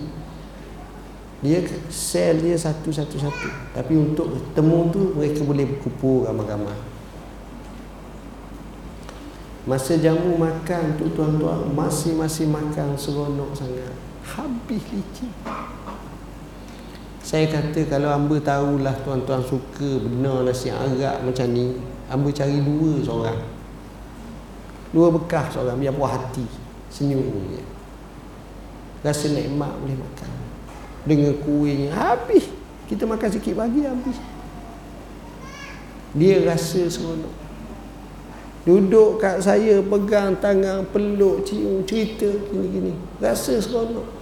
Dia 1.41 1.57
sel 1.89 2.37
dia 2.39 2.53
satu-satu-satu. 2.53 3.73
Tapi 3.73 3.93
untuk 3.97 4.53
temu 4.53 4.93
tu 4.93 5.17
mereka 5.17 5.41
boleh 5.41 5.65
berkumpul 5.65 6.29
ramai-ramai. 6.29 6.77
Masa 9.65 9.97
jamu 9.97 10.37
makan 10.37 10.97
tu 10.97 11.09
tuan-tuan 11.13 11.73
masih-masih 11.73 12.49
makan 12.49 12.93
seronok 12.97 13.53
sangat. 13.57 13.93
Habis 14.21 14.81
licin 14.93 15.33
saya 17.21 17.47
kata 17.47 17.85
kalau 17.85 18.09
hamba 18.09 18.41
tahulah 18.41 18.91
tuan-tuan 19.05 19.39
suka 19.45 20.03
benar 20.03 20.43
nasi 20.43 20.67
Arab 20.67 21.21
macam 21.23 21.47
ni 21.53 21.77
hamba 22.09 22.27
cari 22.33 22.59
dua 22.59 22.97
seorang 22.99 23.39
dua 24.91 25.07
bekas 25.11 25.55
seorang 25.55 25.79
biar 25.79 25.95
puas 25.95 26.11
hati 26.15 26.43
senyum 26.91 27.23
je 27.51 27.71
rasa 29.01 29.33
nikmat 29.33 29.73
boleh 29.81 29.97
makan. 29.97 30.29
Dengan 31.01 31.33
kuihnya 31.41 31.89
habis. 31.93 32.45
Kita 32.85 33.09
makan 33.09 33.29
sikit 33.33 33.53
pagi 33.57 33.81
habis. 33.85 34.17
Dia 36.13 36.43
rasa 36.45 36.85
seronok. 36.85 37.35
Duduk 38.61 39.17
kat 39.17 39.41
saya 39.41 39.81
pegang 39.81 40.37
tangan 40.37 40.85
peluk 40.93 41.41
cium 41.49 41.81
cerita 41.87 42.29
gini-gini. 42.29 42.93
Rasa 43.17 43.57
seronok. 43.57 44.21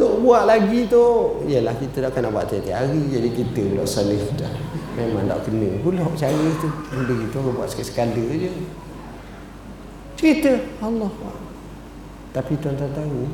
Tok 0.00 0.24
buat 0.24 0.48
lagi 0.48 0.88
tu 0.88 1.04
Yalah 1.44 1.76
kita 1.76 2.08
dah 2.08 2.24
nak 2.24 2.32
buat 2.32 2.48
tiap-tiap 2.48 2.72
hari 2.72 3.04
Jadi 3.12 3.36
kita 3.36 3.60
pula 3.68 3.84
sana 3.84 4.16
dah. 4.32 4.48
Memang 4.96 5.28
tak 5.28 5.44
kena 5.44 5.68
pula 5.84 6.04
cara 6.16 6.48
tu. 6.56 6.68
Benda 6.92 7.12
gitu 7.20 7.36
orang 7.40 7.56
buat 7.56 7.68
sekali-sekala 7.68 8.24
je 8.36 8.52
Cerita. 10.20 10.52
Allah 10.84 11.08
Tapi 12.36 12.52
tuan-tuan 12.60 12.92
tahu 12.92 13.24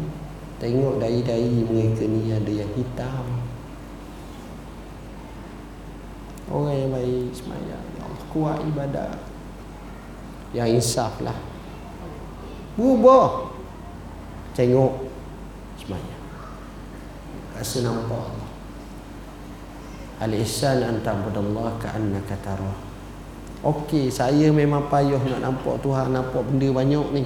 Tengok 0.62 1.03
dahi-dahi 1.03 1.66
mereka 1.66 2.07
ni 2.07 2.30
ada 2.30 2.47
yang 2.47 2.70
hitam. 2.78 3.26
Orang 6.47 6.78
yang 6.78 6.95
baik 6.95 7.34
semayang. 7.34 7.84
Ya 7.99 8.03
Allah 8.07 8.24
kuat 8.30 8.59
ibadah 8.62 9.18
Yang 10.55 10.78
insaf 10.78 11.18
lah. 11.26 11.34
Berubah. 12.78 13.51
Tengok 14.55 15.11
semayang. 15.82 16.22
Rasa 17.59 17.82
nampak. 17.82 18.30
Al-ihsan 20.22 20.87
an 20.87 21.03
ta'budallah 21.03 21.82
ka'annaka 21.82 22.39
tarah 22.47 22.86
Okey, 23.67 24.07
saya 24.14 24.55
memang 24.55 24.87
payah 24.87 25.19
nak 25.19 25.43
nampak 25.43 25.83
Tuhan 25.83 26.14
nampak 26.14 26.39
benda 26.47 26.71
banyak 26.71 27.07
ni. 27.19 27.25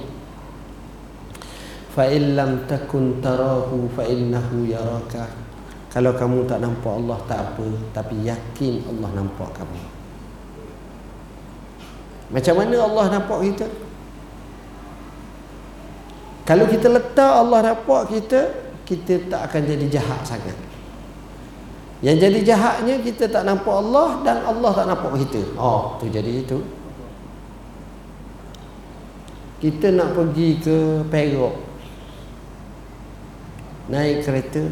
Fa 1.93 2.09
illam 2.09 2.65
takun 2.65 3.21
tarahu 3.21 3.85
fa 3.93 4.01
innahu 4.09 4.65
yaraka. 4.65 5.29
Kalau 5.93 6.17
kamu 6.17 6.49
tak 6.49 6.65
nampak 6.65 6.97
Allah 6.97 7.19
tak 7.29 7.39
apa, 7.45 7.67
tapi 7.93 8.25
yakin 8.25 8.89
Allah 8.89 9.21
nampak 9.21 9.53
kamu. 9.53 9.81
Macam 12.31 12.55
mana 12.57 12.75
Allah 12.89 13.05
nampak 13.11 13.39
kita? 13.45 13.67
Kalau 16.47 16.65
kita 16.65 16.87
letak 16.89 17.33
Allah 17.37 17.59
nampak 17.69 18.01
kita, 18.17 18.39
kita 18.81 19.29
tak 19.29 19.41
akan 19.51 19.61
jadi 19.61 19.85
jahat 20.01 20.25
sangat 20.25 20.70
yang 22.01 22.17
jadi 22.17 22.41
jahatnya 22.41 22.97
kita 23.05 23.29
tak 23.29 23.45
nampak 23.45 23.77
Allah 23.77 24.25
dan 24.25 24.41
Allah 24.41 24.71
tak 24.73 24.89
nampak 24.89 25.21
kita. 25.21 25.53
Oh 25.53 26.01
tu 26.01 26.09
jadi 26.09 26.41
itu. 26.41 26.57
Kita 29.61 29.93
nak 29.93 30.17
pergi 30.17 30.57
ke 30.57 31.05
Perak. 31.13 31.53
Naik 33.93 34.25
kereta. 34.25 34.65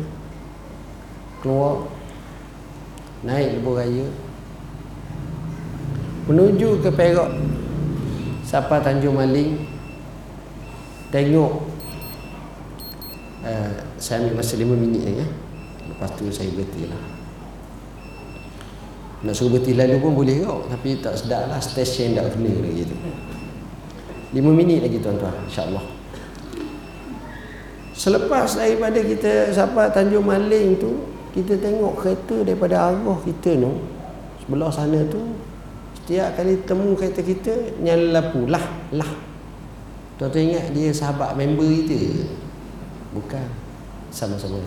Keluar. 1.45 1.86
Naik 3.21 3.61
lebuh 3.61 3.77
raya. 3.77 4.09
Menuju 6.25 6.82
ke 6.82 6.89
Perak. 6.89 7.30
Sampai 8.41 8.82
Tanjung 8.82 9.13
Maling? 9.13 9.69
Tengok. 11.13 11.53
Uh, 13.45 13.71
saya 14.01 14.25
ambil 14.25 14.41
masa 14.41 14.57
5 14.57 14.65
minit 14.65 15.05
lagi 15.05 15.21
ya. 15.23 15.27
lepas 15.89 16.11
tu 16.19 16.27
saya 16.27 16.51
berhenti 16.51 16.91
lah 16.91 17.18
nak 19.20 19.36
suruh 19.36 19.59
berhenti 19.59 19.76
lalu 19.76 19.99
pun 19.99 20.15
boleh 20.15 20.38
kau 20.47 20.63
tapi 20.72 20.95
tak 21.03 21.20
sedap 21.20 21.51
lah 21.51 21.59
stesen 21.59 22.15
tak 22.15 22.32
kena 22.32 22.55
lagi 22.63 22.88
tu 22.88 22.95
5 24.30 24.39
minit 24.45 24.86
lagi 24.86 25.01
tuan-tuan 25.01 25.34
insyaAllah. 25.49 25.82
Selepas 27.97 28.55
daripada 28.55 29.01
kita 29.03 29.51
sampai 29.51 29.91
Tanjung 29.91 30.24
Maling 30.24 30.80
tu 30.80 31.03
kita 31.36 31.59
tengok 31.59 31.99
kereta 31.99 32.47
daripada 32.47 32.93
arah 32.93 33.20
kita 33.26 33.59
tu 33.59 33.74
sebelah 34.45 34.72
sana 34.72 35.03
tu 35.11 35.36
setiap 35.99 36.39
kali 36.39 36.63
temu 36.63 36.95
kereta 36.95 37.20
kita 37.20 37.53
nyala 37.84 38.24
lampu 38.24 38.47
lah 38.47 38.65
lah. 38.95 39.11
Tuan-tuan 40.15 40.47
ingat 40.47 40.65
dia 40.72 40.95
sahabat 40.95 41.36
member 41.36 41.67
kita 41.67 42.24
bukan. 43.11 43.47
Sama-sama. 44.09 44.63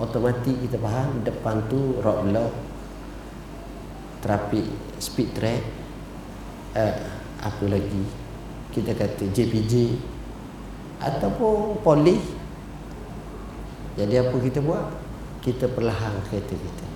Otomatik 0.00 0.58
kita 0.64 0.74
faham 0.80 1.22
depan 1.22 1.60
tu 1.70 2.00
road 2.02 2.24
block 2.32 2.50
traffic 4.24 4.64
speed 4.96 5.36
track 5.36 5.60
uh, 6.72 6.96
apa 7.44 7.64
lagi? 7.68 8.04
Kita 8.72 8.96
kata 8.96 9.28
JPJ 9.28 10.00
ataupun 11.04 11.84
polis. 11.84 12.24
Jadi 13.94 14.14
apa 14.16 14.34
kita 14.40 14.64
buat? 14.64 14.88
Kita 15.44 15.68
perlahan 15.68 16.24
kereta 16.26 16.56
kita. 16.56 16.86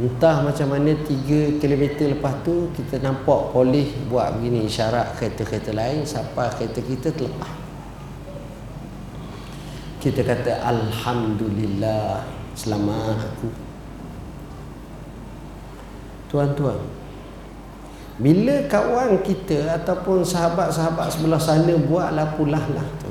Entah 0.00 0.40
macam 0.40 0.72
mana 0.72 0.96
3 0.96 1.60
km 1.60 1.84
lepas 2.16 2.32
tu 2.40 2.72
kita 2.72 3.04
nampak 3.04 3.52
polis 3.52 3.92
buat 4.08 4.32
begini 4.40 4.64
isyarat 4.64 5.20
kereta-kereta 5.20 5.76
lain 5.76 6.08
sampai 6.08 6.48
kereta 6.56 6.80
kita 6.80 7.08
terlepas. 7.12 7.52
Kita 10.00 10.24
kata 10.24 10.64
Alhamdulillah 10.64 12.39
selamat 12.54 13.16
aku. 13.30 13.48
Tuan-tuan 16.30 16.78
bila 18.20 18.68
kawan 18.68 19.24
kita 19.24 19.80
ataupun 19.80 20.20
sahabat-sahabat 20.20 21.08
sebelah 21.08 21.40
sana 21.40 21.72
buatlah 21.72 22.36
pulah 22.36 22.60
lah 22.76 22.84
tu 23.00 23.08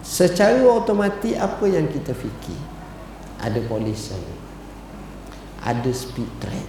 secara 0.00 0.64
otomatik 0.64 1.36
apa 1.36 1.64
yang 1.68 1.84
kita 1.84 2.16
fikir? 2.16 2.56
Ada 3.44 3.60
polis 3.68 4.16
ada 5.64 5.90
speed 5.92 6.30
trap. 6.40 6.68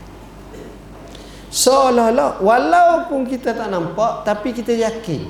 Seolah-olah 1.51 2.43
walaupun 2.43 3.23
kita 3.23 3.55
tak 3.55 3.71
nampak 3.71 4.27
tapi 4.27 4.51
kita 4.51 4.75
yakin. 4.75 5.23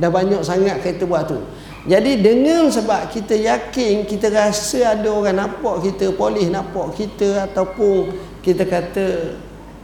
Dah 0.00 0.08
banyak 0.08 0.40
sangat 0.40 0.80
kereta 0.80 1.04
buat 1.04 1.28
tu 1.28 1.36
jadi 1.82 2.14
dengan 2.22 2.70
sebab 2.70 3.10
kita 3.10 3.34
yakin 3.34 4.06
kita 4.06 4.30
rasa 4.30 4.94
ada 4.94 5.10
orang 5.10 5.34
nampak 5.34 5.82
kita, 5.82 6.14
polis 6.14 6.46
nampak 6.46 6.94
kita 6.94 7.50
ataupun 7.50 8.14
kita 8.38 8.62
kata 8.62 9.34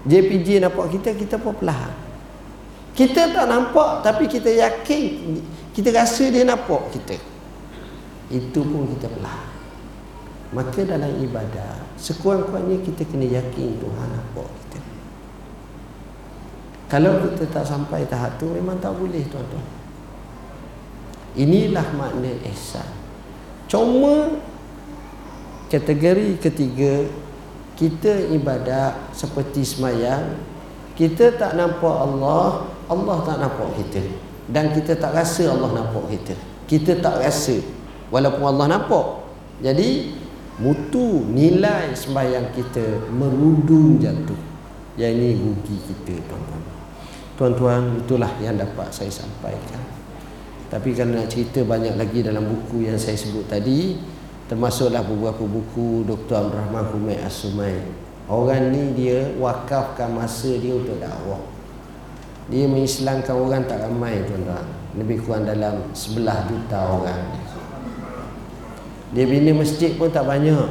JPJ 0.07 0.63
nampak 0.63 0.95
kita, 0.95 1.11
kita 1.19 1.43
pun 1.43 1.59
perlahan. 1.59 1.91
Kita 2.95 3.35
tak 3.35 3.47
nampak 3.51 4.07
tapi 4.07 4.31
kita 4.31 4.47
yakin 4.47 5.43
kita 5.75 5.91
rasa 5.91 6.31
dia 6.31 6.47
nampak 6.47 6.87
kita. 6.95 7.19
Itu 8.31 8.63
pun 8.63 8.95
kita 8.95 9.11
perlahan. 9.11 9.51
Maka 10.55 10.81
dalam 10.87 11.13
ibadah 11.19 11.83
sekurang-kurangnya 11.99 12.79
kita 12.87 13.11
kena 13.11 13.27
yakin 13.27 13.75
Tuhan 13.75 14.09
nampak 14.15 14.47
kita. 14.47 14.79
Kalau 16.95 17.27
kita 17.27 17.43
tak 17.51 17.67
sampai 17.67 18.07
tahap 18.07 18.39
tu 18.39 18.47
memang 18.55 18.79
tak 18.79 18.95
boleh 18.95 19.27
tuan-tuan. 19.27 19.78
Inilah 21.37 21.85
makna 21.93 22.33
ihsan. 22.49 22.89
Cuma 23.69 24.41
kategori 25.69 26.41
ketiga 26.41 27.05
kita 27.77 28.33
ibadat 28.33 29.13
seperti 29.13 29.63
semayang 29.63 30.41
kita 30.97 31.37
tak 31.37 31.55
nampak 31.55 31.95
Allah 31.95 32.67
Allah 32.89 33.17
tak 33.23 33.39
nampak 33.39 33.69
kita. 33.77 34.03
Dan 34.49 34.73
kita 34.73 34.97
tak 34.97 35.13
rasa 35.13 35.53
Allah 35.53 35.85
nampak 35.85 36.09
kita. 36.09 36.35
Kita 36.65 36.97
tak 36.99 37.21
rasa 37.21 37.61
walaupun 38.09 38.57
Allah 38.57 38.81
nampak. 38.81 39.29
Jadi 39.61 40.17
mutu 40.59 41.29
nilai 41.29 41.93
sembahyang 41.93 42.51
kita 42.57 43.13
merudum 43.13 44.01
jatuh. 44.01 44.41
Yang 44.99 45.13
ini 45.15 45.29
rugi 45.39 45.77
kita 45.93 46.15
tuan-tuan. 46.27 46.63
Tuan-tuan 47.39 47.83
itulah 48.03 48.33
yang 48.43 48.59
dapat 48.59 48.91
saya 48.91 49.13
sampaikan 49.13 49.98
tapi 50.69 50.93
kalau 50.93 51.17
nak 51.17 51.33
cerita 51.33 51.65
banyak 51.65 51.97
lagi 51.97 52.21
dalam 52.21 52.45
buku 52.45 52.85
yang 52.85 53.01
saya 53.01 53.17
sebut 53.17 53.49
tadi 53.49 53.97
termasuklah 54.53 55.01
beberapa 55.01 55.49
buku 55.49 56.05
Dr. 56.05 56.45
Abdul 56.45 56.61
Rahman 56.61 56.85
Humaid 56.93 57.21
As-Sumai. 57.25 57.77
Orang 58.29 58.77
ni 58.77 58.93
dia 58.93 59.33
wakafkan 59.41 60.13
masa 60.13 60.53
dia 60.61 60.77
untuk 60.77 61.01
dakwah. 61.01 61.41
Dia 62.53 62.69
mengislamkan 62.69 63.33
orang 63.33 63.65
tak 63.65 63.81
ramai 63.81 64.21
tuan-tuan. 64.29 64.69
Lebih 65.01 65.25
kurang 65.25 65.49
dalam 65.49 65.89
11 65.97 66.49
juta 66.53 66.79
orang. 66.81 67.23
Dia 69.17 69.25
bina 69.25 69.57
masjid 69.57 69.97
pun 69.97 70.13
tak 70.13 70.29
banyak. 70.29 70.69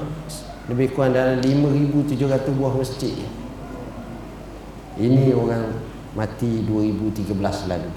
Lebih 0.69 0.93
kurang 0.93 1.17
dalam 1.17 1.41
5,700 1.41 2.53
buah 2.53 2.73
masjid. 2.77 3.17
Ini 4.97 5.33
orang 5.33 5.73
mati 6.13 6.61
2013 6.65 7.33
lalu. 7.65 7.91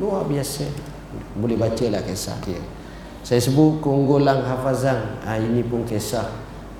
Luar 0.00 0.24
biasa 0.24 0.87
boleh 1.36 1.56
baca 1.56 1.84
lah 1.88 2.02
kisah. 2.04 2.36
Dia 2.44 2.60
saya 3.28 3.44
sebut 3.44 3.84
keunggulan 3.84 4.40
hafazan. 4.40 5.20
Ha, 5.26 5.36
ini 5.36 5.60
pun 5.60 5.84
kisah 5.84 6.24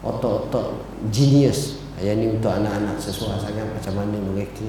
otak-otak 0.00 0.80
genius. 1.12 1.76
Yang 1.98 2.14
ini 2.14 2.26
untuk 2.38 2.54
anak-anak 2.54 2.96
sesuai 3.02 3.42
sangat 3.42 3.66
macam 3.68 3.94
mana 3.98 4.16
mereka 4.22 4.64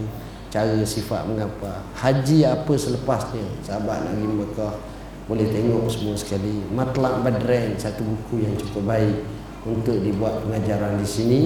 cara 0.50 0.76
sifat 0.82 1.30
mengapa. 1.30 1.86
Haji 1.94 2.42
apa 2.44 2.74
selepasnya? 2.74 3.46
Sahabat 3.62 4.12
Nabi 4.12 4.26
Mekah. 4.28 4.76
Boleh 5.30 5.46
tengok 5.54 5.86
semua 5.88 6.18
sekali. 6.18 6.66
Matlak 6.74 7.22
Badren 7.22 7.78
satu 7.78 8.02
buku 8.02 8.44
yang 8.50 8.58
cukup 8.58 8.90
baik 8.90 9.16
untuk 9.62 10.02
dibuat 10.02 10.42
pengajaran 10.42 10.98
di 10.98 11.06
sini. 11.06 11.40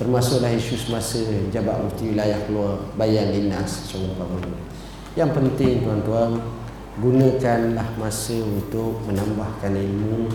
Termasuklah 0.00 0.48
isu 0.48 0.74
semasa 0.74 1.20
jabat 1.52 1.76
mufti 1.86 2.16
wilayah 2.16 2.40
keluar 2.48 2.82
bayan 2.96 3.34
dinas 3.34 3.90
seumpamanya 3.90 4.78
yang 5.18 5.34
penting 5.34 5.82
tuan-tuan 5.82 6.38
gunakanlah 6.98 7.94
masa 7.94 8.42
untuk 8.42 8.98
menambahkan 9.06 9.70
ilmu 9.70 10.26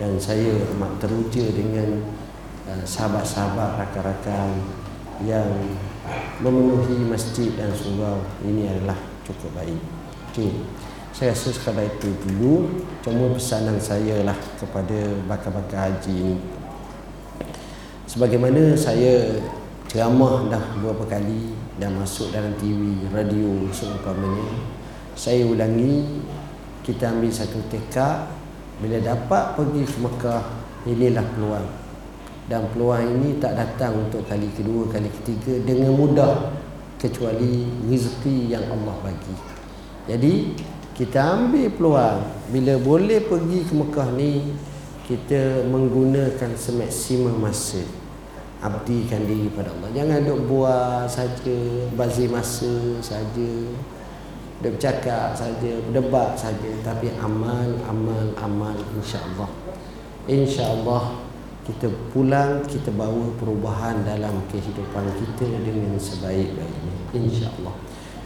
dan 0.00 0.16
saya 0.16 0.56
amat 0.76 1.04
teruja 1.04 1.52
dengan 1.52 2.00
uh, 2.64 2.84
sahabat-sahabat 2.84 3.76
rakan-rakan 3.76 4.56
yang 5.26 5.48
memenuhi 6.40 7.04
masjid 7.04 7.52
dan 7.58 7.74
surau 7.74 8.22
ini 8.46 8.70
adalah 8.70 8.96
cukup 9.26 9.52
baik. 9.58 9.82
Okay. 10.32 10.52
Saya 11.12 11.34
rasa 11.34 11.50
sekadar 11.50 11.82
itu 11.82 12.14
dulu 12.22 12.78
cuma 13.02 13.34
pesanan 13.34 13.74
saya 13.82 14.22
lah 14.22 14.38
kepada 14.54 15.18
bakal-bakal 15.26 15.90
haji 15.90 16.14
ini. 16.14 16.36
Sebagaimana 18.06 18.78
saya 18.78 19.42
ceramah 19.90 20.46
dah 20.46 20.62
beberapa 20.78 21.18
kali 21.18 21.58
dan 21.82 21.98
masuk 21.98 22.30
dalam 22.30 22.54
TV, 22.54 23.02
radio 23.10 23.66
seumpamanya, 23.74 24.77
saya 25.18 25.42
ulangi 25.42 26.22
kita 26.86 27.10
ambil 27.10 27.34
satu 27.34 27.58
tekad 27.66 28.30
bila 28.78 29.02
dapat 29.02 29.58
pergi 29.58 29.82
ke 29.82 29.98
Mekah 29.98 30.42
inilah 30.86 31.26
peluang 31.34 31.68
dan 32.46 32.62
peluang 32.70 33.02
ini 33.02 33.36
tak 33.42 33.58
datang 33.58 34.08
untuk 34.08 34.24
kali 34.24 34.46
kedua, 34.54 34.88
kali 34.88 35.10
ketiga 35.20 35.58
dengan 35.66 35.92
mudah 35.92 36.54
kecuali 36.96 37.68
rezeki 37.84 38.56
yang 38.56 38.64
Allah 38.72 38.96
bagi. 39.04 39.34
Jadi 40.08 40.56
kita 40.96 41.18
ambil 41.34 41.66
peluang 41.76 42.18
bila 42.48 42.74
boleh 42.80 43.20
pergi 43.26 43.58
ke 43.68 43.72
Mekah 43.74 44.08
ni 44.16 44.54
kita 45.04 45.66
menggunakan 45.68 46.56
semaksimum 46.56 47.36
masa 47.36 47.84
abdikan 48.64 49.26
diri 49.28 49.52
pada 49.52 49.74
Allah. 49.74 49.90
Jangan 49.92 50.18
duk 50.24 50.40
buat 50.48 51.04
saja, 51.10 51.58
bazir 51.92 52.32
masa 52.32 53.02
saja. 53.04 53.52
Duk 54.58 54.74
bercakap 54.74 55.38
saja, 55.38 55.70
berdebat 55.86 56.34
saja 56.34 56.70
tapi 56.82 57.14
amal, 57.22 57.78
amal, 57.86 58.26
amal 58.42 58.74
insya-Allah. 58.98 59.46
Insya-Allah 60.26 61.28
kita 61.62 61.86
pulang 62.10 62.64
kita 62.64 62.90
bawa 62.96 63.28
perubahan 63.38 64.02
dalam 64.02 64.40
kehidupan 64.50 65.04
kita 65.14 65.46
dengan 65.62 65.94
sebaik-baiknya. 65.94 66.94
Insyaallah. 67.14 67.76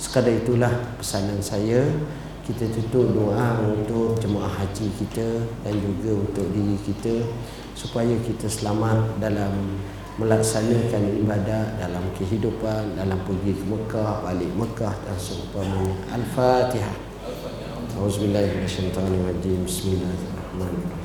Sekadar 0.00 0.32
itulah 0.32 0.72
pesanan 0.96 1.42
saya. 1.42 1.84
Kita 2.42 2.66
tutup 2.74 3.14
doa 3.14 3.62
untuk 3.62 4.18
jemaah 4.18 4.50
haji 4.50 4.90
kita 4.98 5.46
dan 5.62 5.74
juga 5.78 6.26
untuk 6.26 6.42
diri 6.50 6.74
kita 6.82 7.22
supaya 7.76 8.14
kita 8.18 8.50
selamat 8.50 9.20
dalam 9.22 9.78
melaksanakan 10.21 11.21
ibadat 11.21 11.77
dalam 11.77 12.05
kehidupan 12.17 12.97
dalam 12.97 13.21
pergi 13.21 13.53
ke 13.53 13.63
Mekah 13.69 14.25
balik 14.25 14.49
Mekah 14.57 14.93
dan 15.05 15.17
seumpamanya 15.17 15.93
al-Fatihah 16.17 16.95
Auzubillahiminasyaitanirrajim 17.97 19.65
Bismillahirrahmanirrahim 19.65 20.97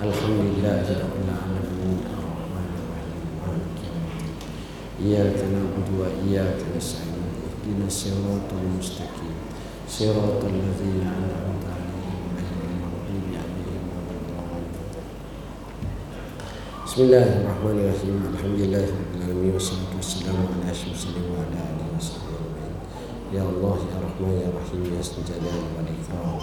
الحمد 0.00 0.40
لله 0.40 0.84
رب 0.96 1.16
العالمين 1.28 1.98
الرحمن 2.08 2.68
الرحيم 2.72 3.20
مالك 3.44 3.76
يوم 3.84 4.00
الدين 4.08 4.32
إياك 5.04 5.38
نعبد 5.52 5.88
وإياك 6.00 6.58
نستعين 6.72 7.20
اهدنا 7.44 7.84
الصراط 7.84 8.48
المستقيم 8.48 9.36
صراط 9.92 10.40
الذين 10.40 11.04
أنعمت 11.04 11.64
بسم 16.95 17.11
الله 17.11 17.27
الرحمن 17.43 17.75
الرحيم. 17.83 18.15
الحمد 18.31 18.59
لله 18.71 18.85
رب 18.87 19.11
العالمين 19.19 19.51
والصلاة 19.59 19.91
والسلام 19.99 20.39
على 20.47 20.71
أشرف 20.71 20.95
المرسلين 20.95 21.27
وعلى 21.27 21.59
آله 21.59 21.87
وصحبه 21.99 22.35
أجمعين. 22.39 22.75
يا 23.35 23.43
الله 23.51 23.77
يا 23.91 23.97
رحمن 23.99 24.33
يا 24.39 24.49
رحيم 24.55 24.81
يا 24.95 25.03
ذا 25.03 25.11
الجلال 25.19 25.59
والإكرام. 25.75 26.39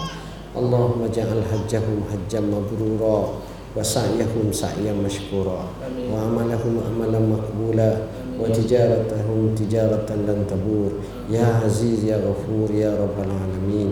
اللهم 0.61 0.99
اجعل 1.09 1.39
حجهم 1.49 1.97
حجا 2.13 2.41
مبرورا 2.53 3.19
وسعيهم 3.77 4.47
سعيا 4.53 4.93
مشكورا. 4.93 5.61
وعملهم 6.13 6.75
عملا 6.85 7.21
مقبولا. 7.33 7.91
وتجارتهم 8.37 9.39
تجارة 9.57 10.09
لن 10.29 10.39
تبور. 10.53 10.91
يا 11.33 11.65
عزيز 11.65 12.05
يا 12.05 12.21
غفور 12.21 12.69
يا 12.77 12.93
رب 13.01 13.17
العالمين. 13.17 13.91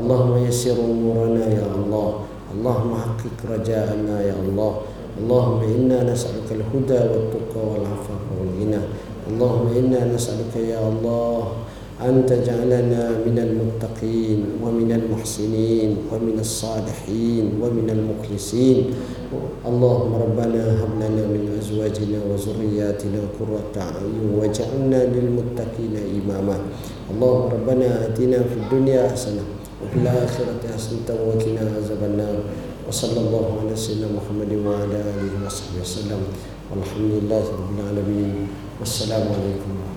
اللهم 0.00 0.32
يسر 0.48 0.76
أمورنا 0.80 1.44
يا 1.52 1.68
الله. 1.68 2.08
اللهم 2.56 2.90
حقق 2.96 3.36
رجاءنا 3.44 4.14
يا 4.24 4.36
الله. 4.40 4.72
اللهم 5.21 5.59
إنا 5.75 5.97
نسألك 6.13 6.47
الهدى 6.51 6.99
والتقى 7.11 7.61
والعفاف 7.71 8.23
والغنى 8.39 8.81
اللهم 9.29 9.67
إنا 9.77 9.99
نسألك 10.15 10.53
يا 10.57 10.81
الله 10.89 11.41
أن 12.01 12.25
تجعلنا 12.25 13.03
من 13.25 13.37
المتقين 13.39 14.39
ومن 14.63 14.89
المحسنين 14.91 15.89
ومن 16.11 16.37
الصالحين 16.39 17.45
ومن 17.61 17.87
المخلصين 17.89 18.77
اللهم 19.67 20.11
ربنا 20.15 20.61
هب 20.83 20.91
لنا 20.99 21.23
من 21.33 21.41
أزواجنا 21.61 22.19
وذرياتنا 22.29 23.19
قرة 23.39 23.73
أعين 23.77 24.25
واجعلنا 24.37 24.99
للمتقين 25.13 25.93
إماما 26.19 26.57
اللهم 27.13 27.45
ربنا 27.55 27.87
آتنا 28.05 28.37
في 28.49 28.55
الدنيا 28.63 29.09
حسنة 29.13 29.43
وفي 29.83 29.95
الآخرة 30.01 30.61
حسنة 30.75 31.07
وقنا 31.27 31.61
عذاب 31.77 32.01
النار 32.03 32.37
وصلى 32.88 33.20
الله 33.20 33.46
على 33.60 33.76
سيدنا 33.76 34.08
محمد 34.16 34.52
وعلى 34.64 34.96
آله 34.96 35.46
وصحبه 35.46 35.80
وسلم. 35.84 36.22
والحمد 36.72 37.10
لله 37.20 37.44
رب 37.44 37.70
العالمين. 37.76 38.48
والسلام 38.80 39.28
عليكم. 39.28 39.87